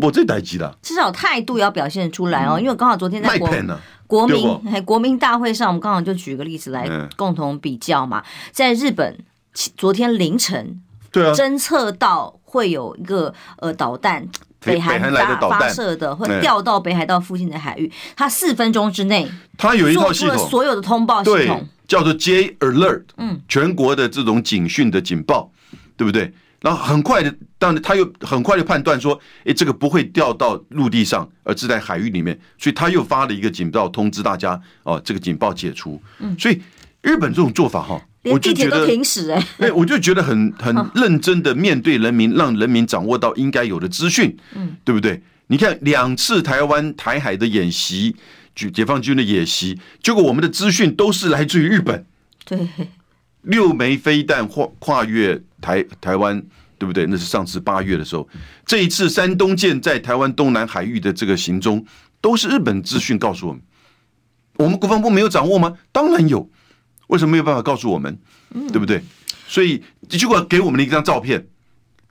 [0.00, 0.78] 我这待机了。
[0.82, 3.50] 至少态度要表现出来哦，因为刚好昨天在国
[4.10, 9.16] 国民国民大会上，我们刚好就举个例子来共同比较嘛，在日本
[9.76, 14.28] 昨天凌晨，对啊，侦测到会有一个呃导弹。
[14.62, 15.60] 北韩来的导弹。
[15.60, 21.66] 发射的，会掉到北海道附近的海域，它四分钟之内，它有一套系统，所有的通报系统。
[21.88, 25.50] 叫做 J Alert，嗯，全国的这种警讯的警报，
[25.96, 26.32] 对不对？
[26.60, 36.00] 然后很快的，当然他又很快的判断说，诶，这个不会掉到陆地上，而是在海域里面，所以他又发了一个警报通知大家，哦，这个警报解除。
[36.18, 36.60] 嗯，所以
[37.00, 45.22] 日本这种做法哈，我就觉得停驶哎，哎，我就觉得很很认真的面对人民，让人民掌握到应该有的资讯，嗯，对不对？
[45.46, 48.14] 你看两次台湾台海的演习，
[48.54, 52.04] 解解放军的演习，结果我们的资讯都是来自于日本，
[52.44, 52.68] 对。
[53.42, 56.42] 六枚飞弹跨跨越台台湾，
[56.78, 57.06] 对不对？
[57.06, 58.28] 那是上次八月的时候，
[58.66, 61.84] 这一次山东舰在台湾东南海域的这个行踪，
[62.20, 63.62] 都是日本资讯告诉我们。
[64.56, 65.78] 我们国防部没有掌握吗？
[65.90, 66.50] 当然有，
[67.06, 68.18] 为什么没有办法告诉我们？
[68.72, 69.02] 对不对？
[69.46, 71.46] 所以结果给我们的一张照片，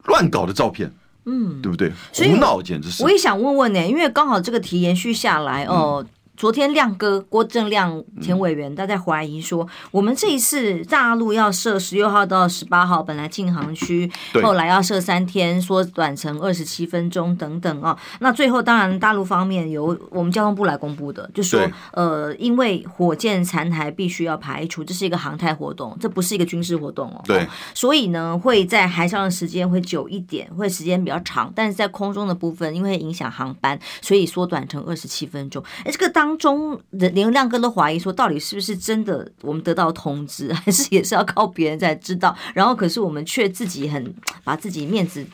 [0.06, 0.92] 乱搞的照片，
[1.26, 1.92] 嗯，对不对？
[2.14, 3.04] 胡闹简直是。
[3.04, 6.06] 我也想问问呢，因为刚好这个题延续下来哦。
[6.40, 14.10] 昨天亮哥郭正亮前委员，他在怀疑说，我们这一次大陆要设十六号到十八号，本来禁航区，
[14.42, 18.00] 后来要设三天，缩短成二十七分钟等等啊。
[18.22, 21.60] 那最后当然大陆方面由我们交通部来公布的，就说
[21.92, 27.22] 呃，因为火箭残骸必须要排除，这是一个航太活动，这不是一个军事活动哦。
[27.26, 35.62] 对，所以呢会在海上的时间会久一点，会时间比较长，但是在空中的部分因为影响航班，所以缩短成二十七分钟。
[35.84, 36.29] 哎，这个当。
[36.30, 39.28] 当中连亮哥都怀疑说，到底是不是真的？
[39.42, 42.36] 我们得到通知，还是也是要靠别人才知道？
[42.54, 44.14] 然后，可是我们却自己很
[44.44, 45.26] 把自己面子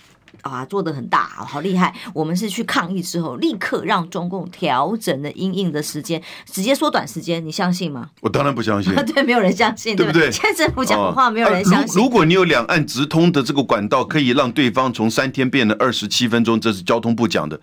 [0.42, 1.94] 啊做的很大，好厉害！
[2.14, 8.10] 我们是去抗议之后，立刻让中共调整了阴应的时间，直接缩短时间，你相信吗？
[8.22, 10.32] 我当然不相信， 对，没有人相信，对不对？
[10.32, 12.02] 现在政府讲的话，没有人相信。
[12.02, 17.60] 如果你有两岸直通的这个管道，可以让对方从三天变成二十七分钟，这是交通部讲的，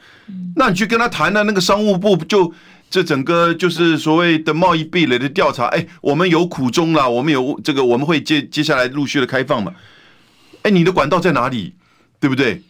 [0.57, 2.53] 那你去跟他谈的那个商务部就。
[2.93, 9.73] 这整个就是所谓的贸易壁垒的调查，哎，我们有苦衷啦，我们有这个，我们会接接下来陆续的开放嘛？
[10.61, 11.75] 哎，你的管道在哪里？
[12.21, 12.63] 对不对？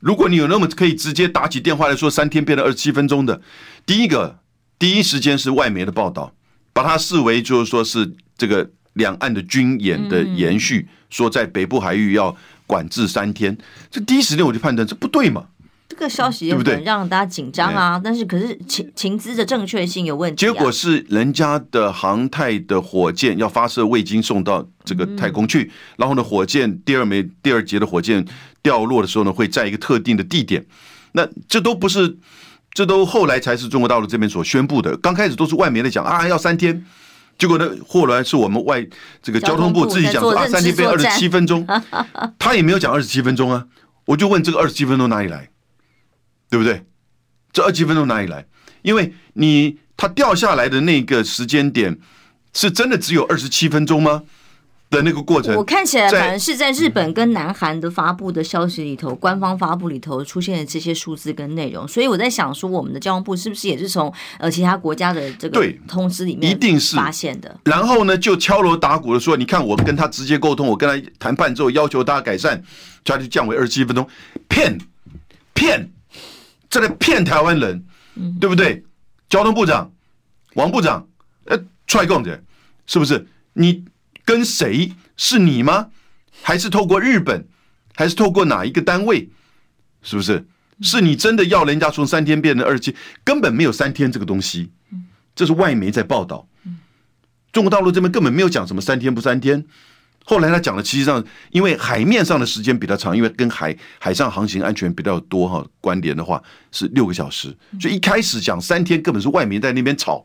[0.00, 3.40] 如果你有那么可以直接打起电话来说三天变成二十七分钟的，
[3.86, 4.40] 第一个
[4.76, 6.34] 第一时间是外媒的报道，
[6.72, 13.56] 把它视为就是说是这个两岸的军演的延续，说在北部海域要管制三天，
[13.88, 15.46] 这第一时间我就判断这不对嘛。
[15.90, 20.46] 这个消息也很让大家紧张啊，但是可是情情资的正确性有问题。
[20.46, 28.24] 结果是人家的航太的火箭要发射卫星送到这个太空去，然后呢，火箭第二枚第二节的火箭
[28.62, 30.64] 掉落的时候呢，会在一个特定的地点。
[31.12, 32.16] 那这都不是，
[32.72, 34.96] 这都后来才是中国大陆这边所宣布的。
[34.98, 36.86] 刚开始都是外媒在讲啊，要三天，
[37.36, 38.86] 结果呢，后来是我们外
[39.20, 41.66] 这个交通部自己讲说啊，三天飞二十七分钟，
[42.38, 43.66] 他也没有讲二十七分钟啊。
[44.04, 45.50] 我就问这个二十七分钟哪里来？
[46.50, 46.84] 对不对？
[47.52, 48.44] 这二十七分钟哪里来？
[48.82, 51.98] 因为你它掉下来的那个时间点，
[52.52, 54.24] 是真的只有二十七分钟吗？
[54.90, 61.86] 的那个过程，我看起来反而是在日本跟南韩的发布的消息里头，官方发布里头出现的这些数字跟内容。
[61.86, 67.56] 所以我在想说，我们的交通部是不是也是从呃其他国家的这个通知里面一定是发现的？
[67.66, 72.60] 然后呢，就敲锣打鼓的说：“你看，我跟他直接沟通，我跟他谈判之后，要求他改善，
[73.04, 74.04] 他就降为二十七分钟，
[74.48, 74.76] 骗
[75.54, 75.88] 骗。”
[76.70, 77.84] 这在骗台湾人，
[78.40, 78.82] 对不对？
[79.28, 79.92] 交通部长
[80.54, 81.06] 王部长，
[81.44, 82.42] 呃，踹共的，
[82.86, 83.26] 是不是？
[83.52, 83.84] 你
[84.24, 84.92] 跟谁？
[85.16, 85.90] 是你吗？
[86.42, 87.46] 还是透过日本？
[87.94, 89.28] 还是透过哪一个单位？
[90.02, 90.46] 是不是？
[90.80, 92.96] 是你真的要人家从三天变成二十七？
[93.22, 94.70] 根本没有三天这个东西，
[95.34, 96.48] 这是外媒在报道。
[97.52, 99.66] 中国大陆这边根本没有讲什么三天不三天。
[100.30, 106.40] 后来他讲的，其实上因为海面上的时间比较长，因为跟海海上航行安全比较多哈关联的话
[106.70, 110.24] 是六个小时，所以一开始讲三天根本是外媒在那边吵，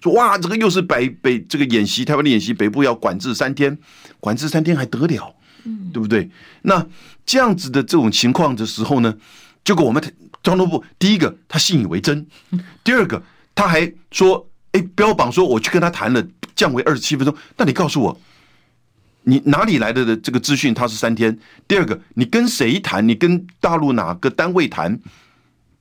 [0.00, 3.76] 说哇这个又是北北这个演习，台湾的演习，北部要管制三天，
[4.18, 5.34] 管制三天还得了，
[5.92, 6.30] 对不对？
[6.62, 6.86] 那
[7.26, 9.14] 这样子的这种情况的时候呢，
[9.62, 10.02] 结果我们
[10.42, 12.26] 交通部第一个他信以为真，
[12.82, 13.22] 第二个
[13.54, 16.26] 他还说哎标榜说我去跟他谈了
[16.56, 18.18] 降为二十七分钟，那你告诉我。
[19.24, 20.72] 你哪里来的的这个资讯？
[20.72, 21.38] 它是三天。
[21.66, 23.06] 第二个，你跟谁谈？
[23.06, 25.00] 你跟大陆哪个单位谈？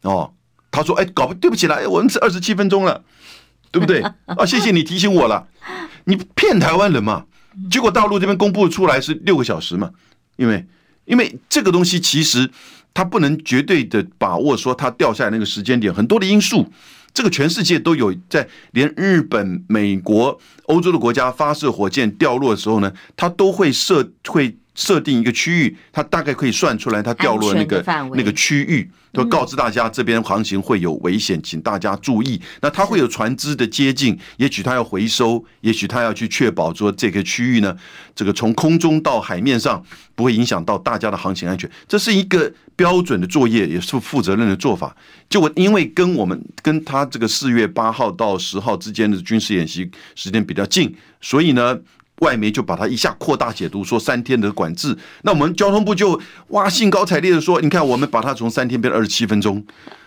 [0.02, 0.34] 哦，
[0.72, 3.04] 他说：“哎，搞不对不起来，我们是二十七分钟了，
[3.72, 4.02] 对不对？
[4.26, 5.48] 啊，谢谢你提醒我了。
[6.06, 7.26] 你骗台湾人嘛？
[7.70, 9.92] 结果大陆这边公布出来是六个小时嘛？
[10.38, 10.66] 因为
[11.06, 12.50] 因为这个东西其实
[12.94, 16.68] 它不能绝对的把握说它掉下来那个时间点，很多的因素。”
[17.14, 27.84] 这个全世界都有，在连日本、美国、欧洲的国家发射火箭掉落的时候呢，它都会设会设定一个区域，它大概可以算出来它掉落那个
[28.16, 32.42] 那个区域，都告知大家这边航行会有危险，请大家注意。
[32.62, 37.76] 那它会有船只的接近，也许它要回收，也许它要去确保说这个区域呢，
[38.16, 39.84] 这个从空中到海面上
[40.16, 41.70] 不会影响到大家的航行安全。
[41.88, 44.96] 这是一个标准的作业，也是负责任的做法。
[45.30, 51.80] 就我因为跟我们跟他这个四月八号到十号之间的军事演习时间比较近，所以呢。
[52.20, 59.64] 外媒就把它一下扩大解读，说三天的管制，那我们交通部就哇兴高采烈的说，你看我们把它从三天变二十七分钟，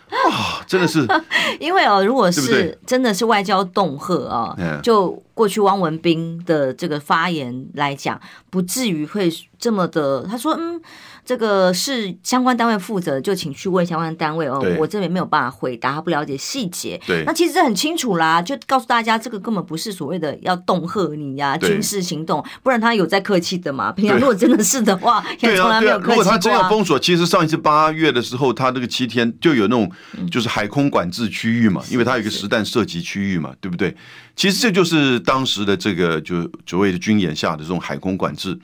[0.08, 1.06] 啊，真的是，
[1.60, 8.18] 因为哦，如果是真的是外交恫吓啊，就过去汪文斌的这个发言来讲，
[8.48, 10.80] 不至于会这么的，他说嗯。
[11.26, 14.64] 这个是相关单位负责，就请去问相关单位哦。
[14.78, 17.00] 我这边没有办法回答，他不了解细节。
[17.04, 23.90] 对，那其实这很清楚啦，就告诉大家，这个根本不是所谓的要恫吓你呀、啊，军事行动，不然他有在客气的嘛。
[23.90, 26.16] 平常如果真的是的话， 也从来没有客气过、啊。
[26.16, 29.90] 如果他真要封锁，其实上一次八月的时候，他那个七天就有那种
[30.30, 33.96] 就是海空管制区域嘛，因为他有一个实弹射击区域嘛，对不对？
[34.36, 38.56] 其实这就是当时的这个就所谓的军演下的这种海空管制。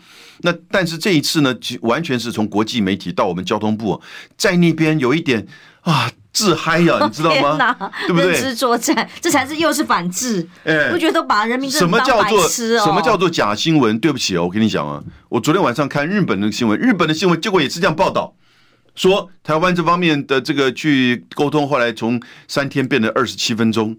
[0.43, 4.01] 那但是这一次呢，完全是从国际媒体到我们交通部，
[4.37, 5.47] 在那边有一点
[5.83, 7.77] 啊自嗨呀、啊， 你知道吗？
[8.07, 8.33] 对不对？
[8.33, 10.49] 认知作战，这才是又是反制。
[10.65, 13.99] 哎，我觉得把人民什么叫做什么叫做假新闻？
[13.99, 18.35] 对不起哦，我跟你讲啊，我昨天晚上看日本的新闻，日本的新闻结果也是这样报道，
[18.95, 23.97] 说台湾这方面的这个去沟通，后来从三天变成二十七分钟。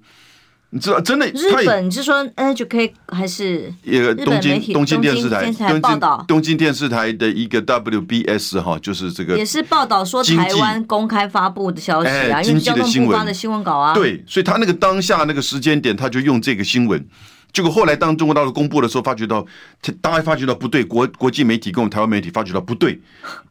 [0.74, 1.28] 你知道真的？
[1.28, 13.94] 日本是说 NHK 还是一个东京东京电视台东京报道东京电视台的一个 WBS 哈，就是这个也是报道说台湾公开发布的消息啊，因为交通部发的新闻稿啊。
[13.94, 17.06] 对，所以他那个当下那个时间点，他就用这个新闻。
[17.54, 19.46] 结果后来当中国大陆公布的时候，发觉到
[20.02, 23.00] 大家发觉到不对，国国际媒体跟我们台湾媒体发觉到不对，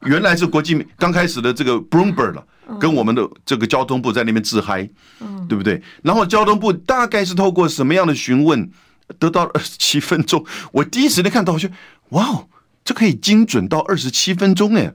[0.02, 2.44] 原来是国际刚开始的这个 Bloomberg 了。
[2.78, 4.88] 跟我们的这个交通部在那边自嗨，
[5.20, 5.82] 嗯，对不对？
[6.00, 8.70] 然后交通部大概是透过什么样的询问，
[9.18, 10.42] 得到二十七分钟。
[10.70, 11.68] 我第一时间看到，我就
[12.10, 12.48] 哇哦，
[12.84, 14.94] 这可以精准到二十七分钟哎，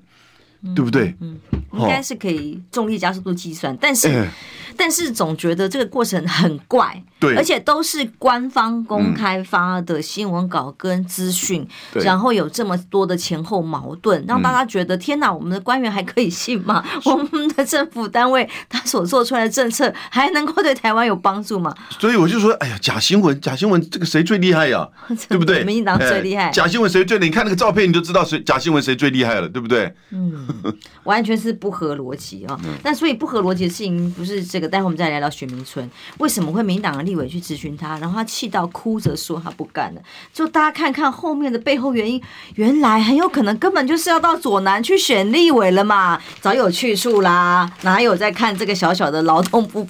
[0.73, 1.13] 对不对？
[1.19, 1.37] 嗯，
[1.73, 4.27] 应该是可以重力加速度计算，但是。
[4.77, 16.85] 但是总觉得这个过程很怪，对，而且都是官方公开发的新闻稿跟资讯，嗯，然后有这么多的前后矛盾，让大家觉得天哪，我们的官员还可以信吗？
[17.05, 21.73] 我们的政府单位他所做出来的政策还能够对台湾有帮助吗？
[21.99, 24.87] 所以我就说，哎呀，假新闻，假新闻，这个谁最厉害呀？
[25.27, 25.63] 对不对？
[25.63, 26.51] 民进党最厉害。
[26.51, 27.27] 假新闻谁最厉害？
[27.27, 29.91] 你看那个照片，你就知道谁假新闻谁最厉害了，对不对？
[30.11, 30.47] 嗯，
[31.03, 32.59] 完全是不合逻辑啊！
[32.83, 34.66] 那所以不合逻辑的事情不是这个。
[34.67, 40.01] 待会我们再聊聊许铭春为什么会民党的立委去质询他，然后他气到哭着说他不干了。
[40.33, 42.21] 就大家看看后面的背后原因，
[42.55, 49.87] 原来很有可能根本就是要到左南去选立委了嘛，早有去处啦，哪有在看这个小小的劳动部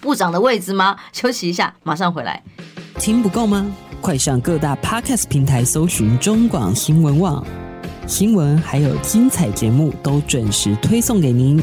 [0.00, 0.96] 部长的位置吗？
[1.12, 2.42] 休息一下，马上回来。
[2.98, 3.66] 听不够吗？
[4.00, 7.44] 快上各大 Podcast 平台搜寻中广新闻网
[8.06, 11.62] 新闻，还有精彩节目都准时推送给您。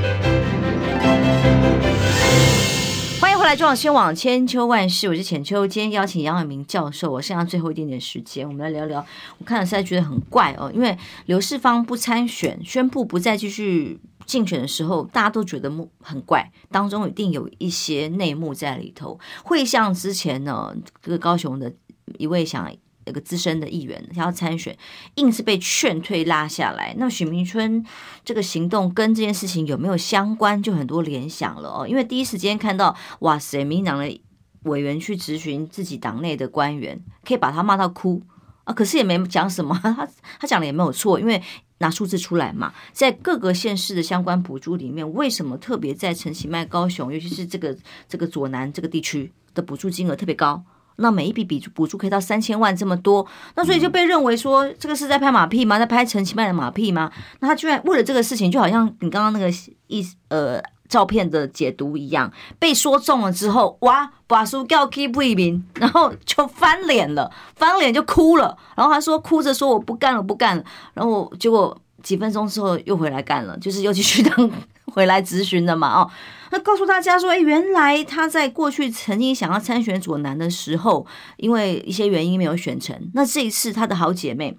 [3.51, 5.67] 来中广新闻网千秋万世，我是浅秋。
[5.67, 9.05] 今天邀请杨伟明教授，我剩下最后一点点时间，我们来聊聊。
[9.39, 19.19] 我看了现在觉得很怪哦，因为刘世芳不参选，宣布不再继续竞选的时候，大家都觉得很怪，当中一定有一些内幕在里头。
[19.43, 21.73] 会像之前呢，这个高雄的
[22.17, 22.71] 一位想。
[23.05, 24.77] 有个资深的议员想要参选，
[25.15, 26.93] 硬是被劝退拉下来。
[26.97, 27.83] 那许明春
[28.23, 30.61] 这个行动跟这件事情有没有相关？
[30.61, 31.87] 就很多联想了哦。
[31.87, 34.21] 因为第一时间看到，哇塞，民进党的
[34.63, 38.21] 委员去质询自己党内的官员，可以把他骂到哭
[38.65, 39.79] 啊，可是也没讲什么。
[39.81, 40.07] 他
[40.39, 41.41] 他讲的也没有错，因为
[41.79, 47.75] 拿数字出来嘛，在各个县市的相关补助里面，为什么特别在陈其迈高雄，尤其是这个
[48.07, 50.63] 这个左南这个地区的补助金额特别高？
[50.97, 53.25] 那每一笔笔补助可以到三千万这么多，
[53.55, 55.79] 那所以就被认为说这个是在拍马屁吗？
[55.79, 57.11] 在拍陈其迈的马屁吗？
[57.39, 59.49] 那他居然为了这个事情，就好像你刚刚那个
[59.87, 70.63] 意呃照片的解读一样，被说中了之后，哇，把书叫 keep 一名，然后就翻脸了，翻脸就哭了，然后他说哭着说我不干了，不干了，
[70.93, 74.51] 然后结果几分钟之后又回来干了，就是又继续当。
[74.91, 76.11] 回来咨询的嘛，哦，
[76.51, 84.57] 那告诉大家说，哎，原来他在过去曾经想要参选左南的时候，因为一些原因没有选成，那这一次他的好姐妹。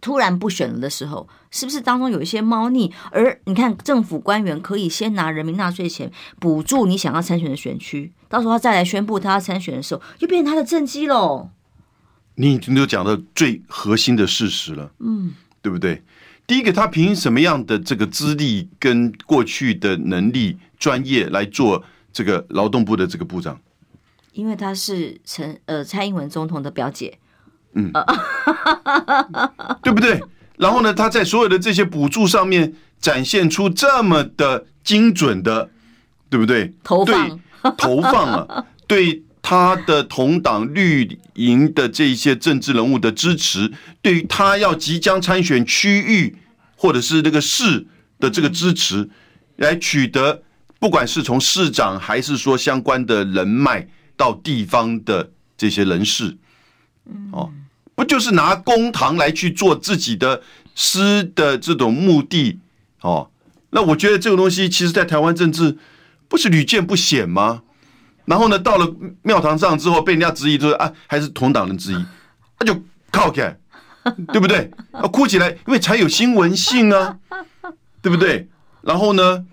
[0.00, 2.92] 突然不选了的时候，是不是当中有一些猫腻？
[3.10, 11.48] 而你看，政府官员可以先拿人民纳税钱补助你想要参选的选区，到时候他再来宣布他要参选的时候，就变成他的政绩喽。
[12.34, 15.32] 你已经都讲到最核心的事实了，嗯，
[15.62, 16.02] 对不对？
[16.46, 21.82] 第一个，他凭什么样的这个资历跟过去的能力、专业来做
[22.12, 23.58] 这个劳动部的这个部长？
[24.32, 27.18] 因为他是陈呃蔡英文总统的表姐。
[27.72, 27.90] 嗯，
[29.82, 30.22] 对不对？
[30.56, 35.70] 然后呢，他在所有的这些补助上面展现出这么的精准的，
[36.30, 36.72] 对不对？
[36.84, 43.70] 投放对投放啊，对他的同党绿营的这些政治人物的支持，
[44.00, 46.34] 对于他要即将参选区域
[46.74, 47.86] 或者是那个市
[48.18, 49.10] 的这个支持，
[49.56, 50.42] 来取得
[50.80, 53.86] 不管是从市长还是说相关的人脉
[54.16, 56.38] 到地方的这些人士，
[57.30, 57.52] 哦。
[57.94, 60.42] 不就是拿公堂来去做自己的
[60.74, 62.58] 私的这种目的
[63.02, 63.30] 哦？
[63.70, 65.76] 那我觉得这个东西，其实在台湾政治
[66.28, 67.62] 不是屡见不鲜吗？
[68.24, 72.04] 然后呢，到了庙堂上之后，被人家质疑，就是啊，还是同党人质疑，
[72.58, 73.56] 那就靠开，
[74.32, 74.70] 对不对？
[74.92, 77.18] 啊，哭起来，因为才有新闻性啊，
[78.00, 78.48] 对不对？
[78.82, 79.44] 然后呢，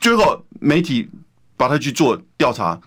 [0.00, 1.08] 最后媒体
[1.56, 2.80] 把他去做调查，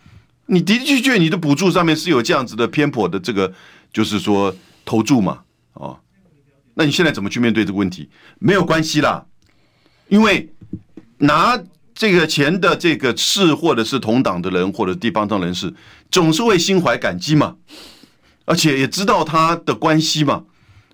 [0.45, 3.53] 你的的确确你的补助上面是有这样子的偏颇的这个。
[3.93, 5.43] 就是说投注嘛，
[5.73, 5.99] 哦，
[6.75, 8.09] 那你现在怎么去面对这个问题？
[8.39, 9.25] 没有关系啦，
[10.07, 10.49] 因为
[11.17, 11.61] 拿
[11.93, 15.73] 这个钱的这个是或者是同党的人或者地方上人士，
[16.09, 17.55] 总是会心怀感激嘛，
[18.45, 20.43] 而且也知道他的关系嘛，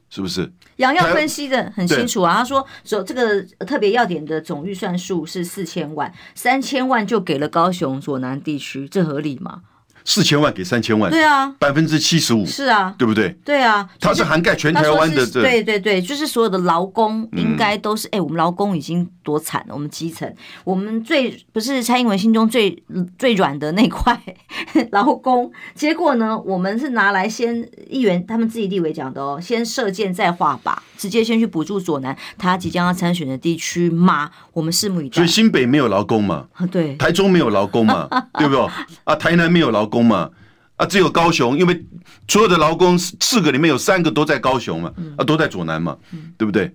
[0.10, 0.52] 是不是？
[0.78, 9.62] 杨耀分析的很清楚啊，他说说这个特别要点的总预算数是四千万，三千万就给了高雄左南地区，这合理吗？
[10.10, 13.28] 四千万给三千万，对啊，百分之七十五，是啊，对不对？
[13.44, 20.34] 对啊，它是涵盖全台湾的，对对对，就是所有的劳工应该都是，哎，我们劳工已经多惨了，我们基层，
[20.64, 22.82] 我们最不是蔡英文心中最
[23.20, 24.18] 最软的那块
[24.94, 35.16] 劳工，结果呢，我们是拿来先议员他们自己立委讲的哦，先射箭再画靶， 直接先去补助左南他即将要参选的地区嘛，我们拭目以待。
[35.16, 36.46] 所以新北没有劳工嘛？
[36.72, 38.08] 对，台中没有劳工嘛？
[38.40, 38.66] 对不对？
[39.04, 39.97] 啊，台南没有劳工。
[39.98, 40.30] 工嘛
[40.76, 41.86] 啊，只有高雄，因为
[42.28, 45.98] 所有的劳工四个里面有三个都在高雄嘛，啊，都在左南嘛，
[46.38, 46.72] 对不对？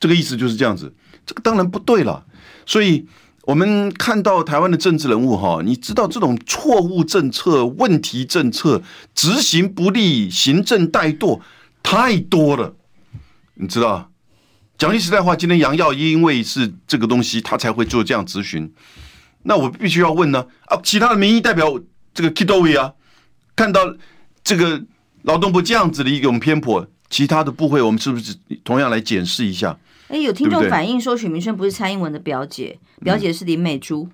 [0.00, 0.92] 这个意思就是这样子，
[1.24, 2.26] 这个当然不对了。
[2.66, 3.06] 所以
[3.42, 8.82] 我们看到台湾的政治人物哈，你知道这种错误政策、问题政策
[9.14, 11.40] 执行不力、行政怠惰
[11.80, 12.74] 太多了，
[13.54, 14.10] 你知道？
[14.76, 18.74] 讲句实在话，今天杨耀因为是这个东西，他才会做这样咨询。
[19.44, 21.80] 那我必须要问呢啊，其他的民意代表。
[22.14, 22.94] 这个 Kidowi 啊，
[23.54, 23.94] 看到
[24.42, 24.82] 这个
[25.22, 29.76] 劳动部这样子的一种偏颇，其他的部会我们是不是同样来检视一下？
[30.08, 34.08] 哎，有听众反映说许明春不是蔡英文的表姐，表姐是林美珠，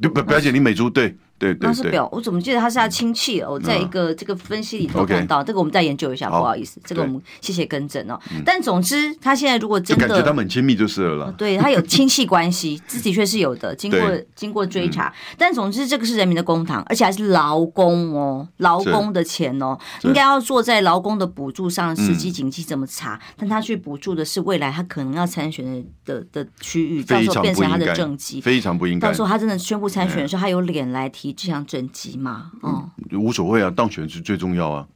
[0.00, 0.22] 对不？
[0.22, 1.16] 表姐林美珠对。
[1.38, 3.58] 对，对，对，他是表，我怎么记得他是他亲戚哦？
[3.58, 8.18] 在一个这个分析里头看到，这个我们再研究一下，不好意思，这个我们谢谢更正哦。
[8.44, 11.32] 但总之，他现在如果真的，就感觉他们很亲密就是了。
[11.36, 14.00] 对，他有亲戚关系， 这的确是有的，经过
[14.34, 15.12] 经过追查。
[15.36, 23.20] 但总之，这个是人民的公堂，而且还是劳工哦，劳工的钱哦，应该要坐在劳工的补助上，实际经济怎么查？
[23.36, 29.08] 但他去补助的是未来他可能要参选的的的区域，到时候变成他的政绩，非常不应该。
[29.08, 31.25] 到时候他真的宣布参选的时候，他有脸来提。
[31.32, 34.86] 这项政绩嘛，哦、嗯，无所谓啊，当选是最重要啊。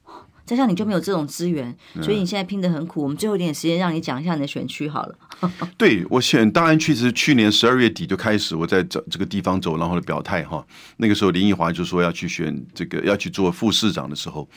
[0.47, 1.73] 加上你就没有这种资源，
[2.03, 3.01] 所以你现在拼得很苦。
[3.05, 5.15] 我们最后一点时间，让你讲一下你的选区好了。
[5.79, 10.67] 对，我选大安区是去年十二月底就开始，我在这这个地方走，然后的表态哈。
[10.97, 14.49] 那个时候林奕华就说要去选这个，要去做副市长的时候，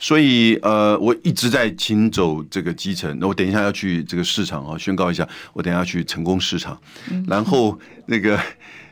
[0.00, 3.16] 所以呃，我一直在勤走这个基层。
[3.20, 6.76] 那我等一下要去这个市场啊，宣告一下，我等一下去成功市场，
[7.28, 8.36] 然后那个。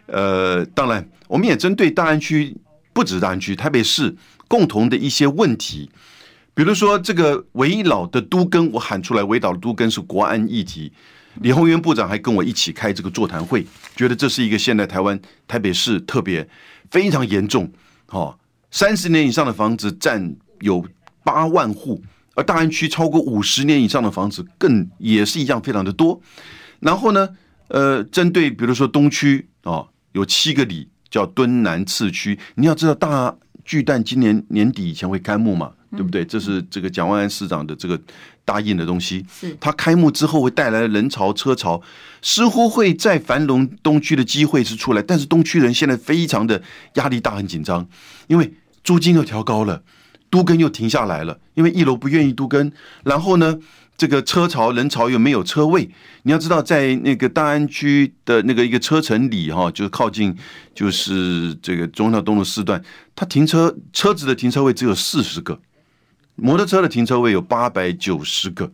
[0.07, 2.55] 呃，当然，我们也针对大安区，
[2.93, 4.15] 不止大安区，台北市
[4.47, 5.91] 共同的一些问题，
[6.53, 10.93] 比如说这个围老的都更，我喊出来，围岛的都更是国安议题。
[11.41, 16.47] 李鸿源部长还跟我一起开这个座谈会，觉得这是一个现在台湾台北市特别
[16.91, 17.73] 非常严重，
[18.11, 18.39] 哦，
[18.71, 20.85] 三十年以上的房子占有
[21.25, 22.01] 八万户，
[22.35, 26.21] 而大安区超过五十年以上的房子更也是一样非常的多。
[26.81, 27.31] 然后呢，
[27.69, 29.89] 呃，针对比如说东区哦。
[30.15, 36.25] 有七个里叫敦南次区，你要知道大巨蛋今年年底以前会开幕嘛，对不对？
[36.25, 38.01] 这是这个蒋万安市长的这个
[38.45, 39.25] 答应的东西。
[39.29, 41.83] 是，他开幕之后会带来人潮车潮，
[42.23, 46.63] 似乎会再繁荣东区的机会是出来，但是东区人现在非常的
[46.95, 47.87] 压力大，很紧张，
[48.27, 49.83] 因为租金又调高了，
[50.31, 52.71] 都更又停下来了，因为一楼不愿意都更，
[53.05, 53.59] 然后呢？
[53.97, 55.89] 这个车潮人潮又没有车位，
[56.25, 60.37] 你要知道，在那个大安区的那个一个车城里哈，就是靠近
[60.75, 62.83] 就是这个中山东路四段，
[63.15, 65.61] 它停车车子的停车位只有四十个，
[66.35, 68.73] 摩托车的停车位有八百九十个，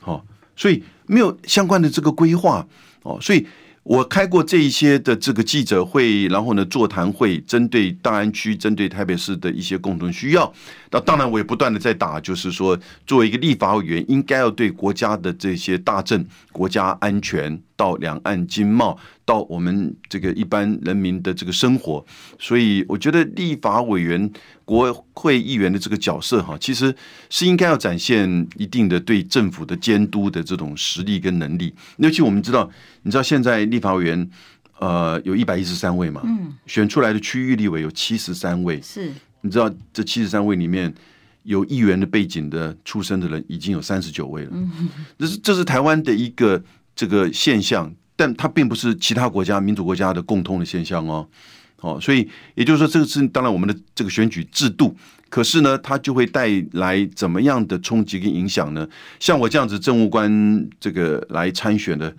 [0.00, 0.24] 好，
[0.56, 2.66] 所以没有相关的这个规划。
[3.02, 3.46] 哦，所以。
[3.88, 10.52] 我开过这一些的这个记者会，然后呢座谈会，针对大安区、针对台北市的一些共同需要。
[10.90, 12.76] 那当然，我也不断的在打，就是说，
[13.06, 18.98] 作为一个立法委员，应该要对国家的这些大政、国家安全到两岸经贸。
[19.26, 22.06] 到我们这个一般人民的这个生活，
[22.38, 24.30] 所以我觉得立法委员、
[24.64, 26.94] 国会议员的这个角色哈，其实
[27.28, 31.74] 是应该要展现一定的对政府的监督的这种实力跟能力。
[31.96, 32.70] 尤其我们知道，
[33.02, 34.30] 你知道现在立法委员
[34.78, 39.10] 呃有一百一十三位嘛，嗯，选出来的区域立委有七十三位，是，
[39.40, 40.94] 你知道这七十三位里面
[41.42, 46.62] 有议员的背景的出身的人已经有三十九位了，嗯，这是这是台湾的一个
[46.96, 47.94] 这个现象。
[48.18, 51.28] 但它并不是其他国家民主国家的共通的现象哦，
[51.82, 54.96] 哦，所以也就是说，这个是当然我们的这个选举制度，
[55.28, 58.88] 可是呢，它就会带来怎么样的冲击跟影响呢？
[59.20, 62.10] 像我这样子政务官这个来参选的，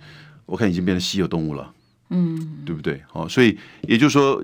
[0.46, 1.68] 我看已经变成稀有动物了，
[2.10, 3.02] 嗯，对不对？
[3.12, 3.58] 哦，所以
[3.88, 4.40] 也就是说，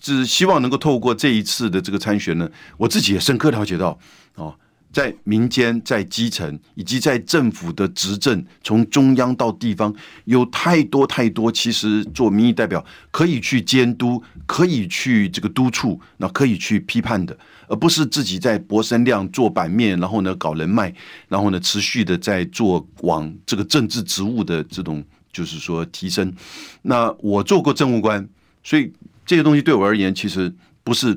[0.00, 3.96] 只希望能够透过这一次的这个参选呢，我自己也深刻了解到，
[4.34, 4.52] 哦。
[4.92, 11.52] 在民间、在基层以及在政府的执政，从中央到地方，有太多太多。
[11.52, 17.36] 其实做民意代表可以去监督，可以去这个督促，那可以去批判的，
[17.68, 20.94] 而不是自己在博声量、做版面，然后呢搞人脉，
[21.28, 26.32] 然后呢持续的在做往这个政治职务的这种，就是说提升。
[26.80, 28.26] 那我做过政务官，
[28.64, 28.90] 所以
[29.26, 30.50] 这些东西对我而言，其实
[30.82, 31.14] 不是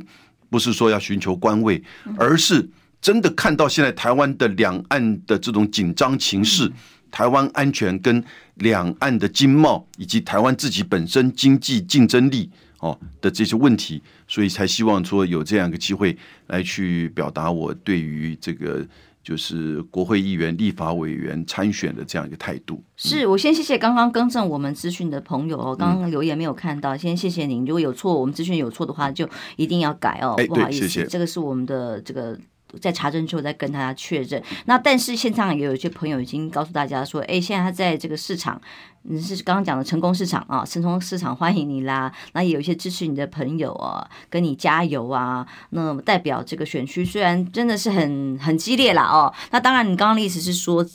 [0.49, 1.82] 不是说要寻求官位，
[2.17, 2.70] 而是。
[3.02, 6.70] 真的看到现在台湾的两岸的这种紧张情势，
[7.10, 8.24] 台湾安全跟
[8.56, 18.86] 两岸的经贸以及台湾自己本身经济竞争力哦的这些问题，所以才希望说有这样一个机会来去表达我对于这个
[19.24, 22.84] 就是国会议员、立法委员参选的这样一个态度。
[22.97, 27.66] 是我先谢谢刚刚更正我们资讯的朋友哦，刚刚留言没有看到，先谢谢您。
[27.66, 32.38] 如果有错，我们资讯有错的话，就一定要改哦，不好意思，谢谢，这个是我们的这个。
[32.80, 34.41] 在查证之后再跟大家确认。
[34.65, 38.61] 那但是现场也有一些朋友已经告诉大家说，哎，现在他在这个市场，
[39.03, 42.11] 你是刚刚讲的成功市场啊，成功市场欢迎你啦。
[42.34, 45.45] 那也有一些支持你的朋友啊，跟你加油啊。
[45.72, 49.34] 那代表这个选区虽然真的是很很激烈啦哦。
[49.51, 50.86] 那当然，你刚刚的意思是说，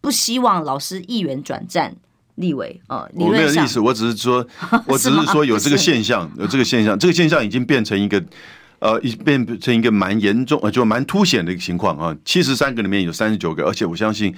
[0.00, 1.96] 不希望老师议员转战
[2.36, 3.08] 立委哦。
[3.14, 4.46] 我没有意思，我只是说，
[4.86, 8.22] 我 只是说有这个现象，有这个现象，这个现象已经变成一个。
[8.80, 12.16] 呃，已变成一个蛮严重，呃，就蛮凸显的一个情况啊。
[12.24, 14.32] 七十三个里面有三十九个，而且我相信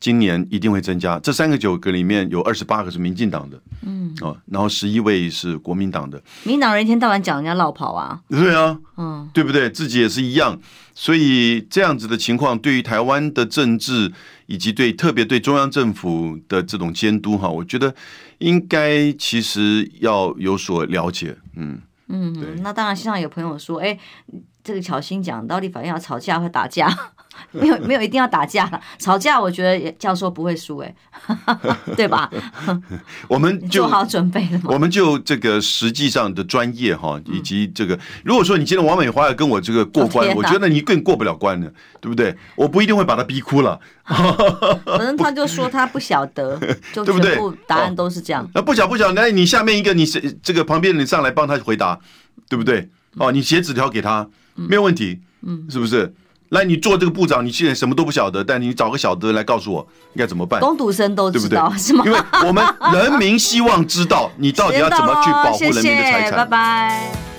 [0.00, 1.16] 今年一定会增加。
[1.20, 6.20] 这三个九个里面有二十八个是民进党的，嗯，哦，然后十一位是国民党的。
[6.42, 9.70] 民党人一天到晚讲人家落跑啊，对啊，嗯，对不对？
[9.70, 10.58] 自己也是一样。
[10.92, 14.12] 所以这样子的情况，对于台湾的政治
[14.46, 17.94] 以及对特别对中央政府的这种监督，哈，我觉得
[18.38, 21.80] 应该其实要有所了解，嗯。
[22.08, 23.98] 嗯，那当然，现场有朋友说，哎，
[24.62, 26.88] 这个巧心讲到立法院要吵架会打架，
[27.52, 30.94] 没有没有一定要打架了，吵架我觉得教授不会输，哎，
[31.96, 32.30] 对吧？
[33.28, 34.64] 我们就做好准备了吗？
[34.66, 41.70] 我们就这个实际上的专业哈，以及这个，如果说你今天王美花要跟我这个过关，我觉得你更过不了关了，
[42.00, 42.36] 对不对？
[42.56, 46.58] 我不一定会把他逼哭了，反正他就说他不晓得，
[46.92, 48.48] 就全部答案都是这样。
[48.54, 51.98] 那不晓不晓，那你下面一个你是这个旁边你上来帮他回答，
[52.48, 52.88] 对不对？
[53.16, 56.12] 哦，你写纸条给他没有问题，嗯，是不是？
[56.54, 60.60] 来，你做这个部长，你现在什么都不晓得，但你找个晓得来告诉我应该怎么办。
[60.60, 61.78] 工读生都知道，对不对？
[61.78, 62.04] 是吗？
[62.06, 66.22] 因为我们人民希望知道你到底要怎么去保护人民的财产。
[66.24, 67.33] 谢谢，拜拜。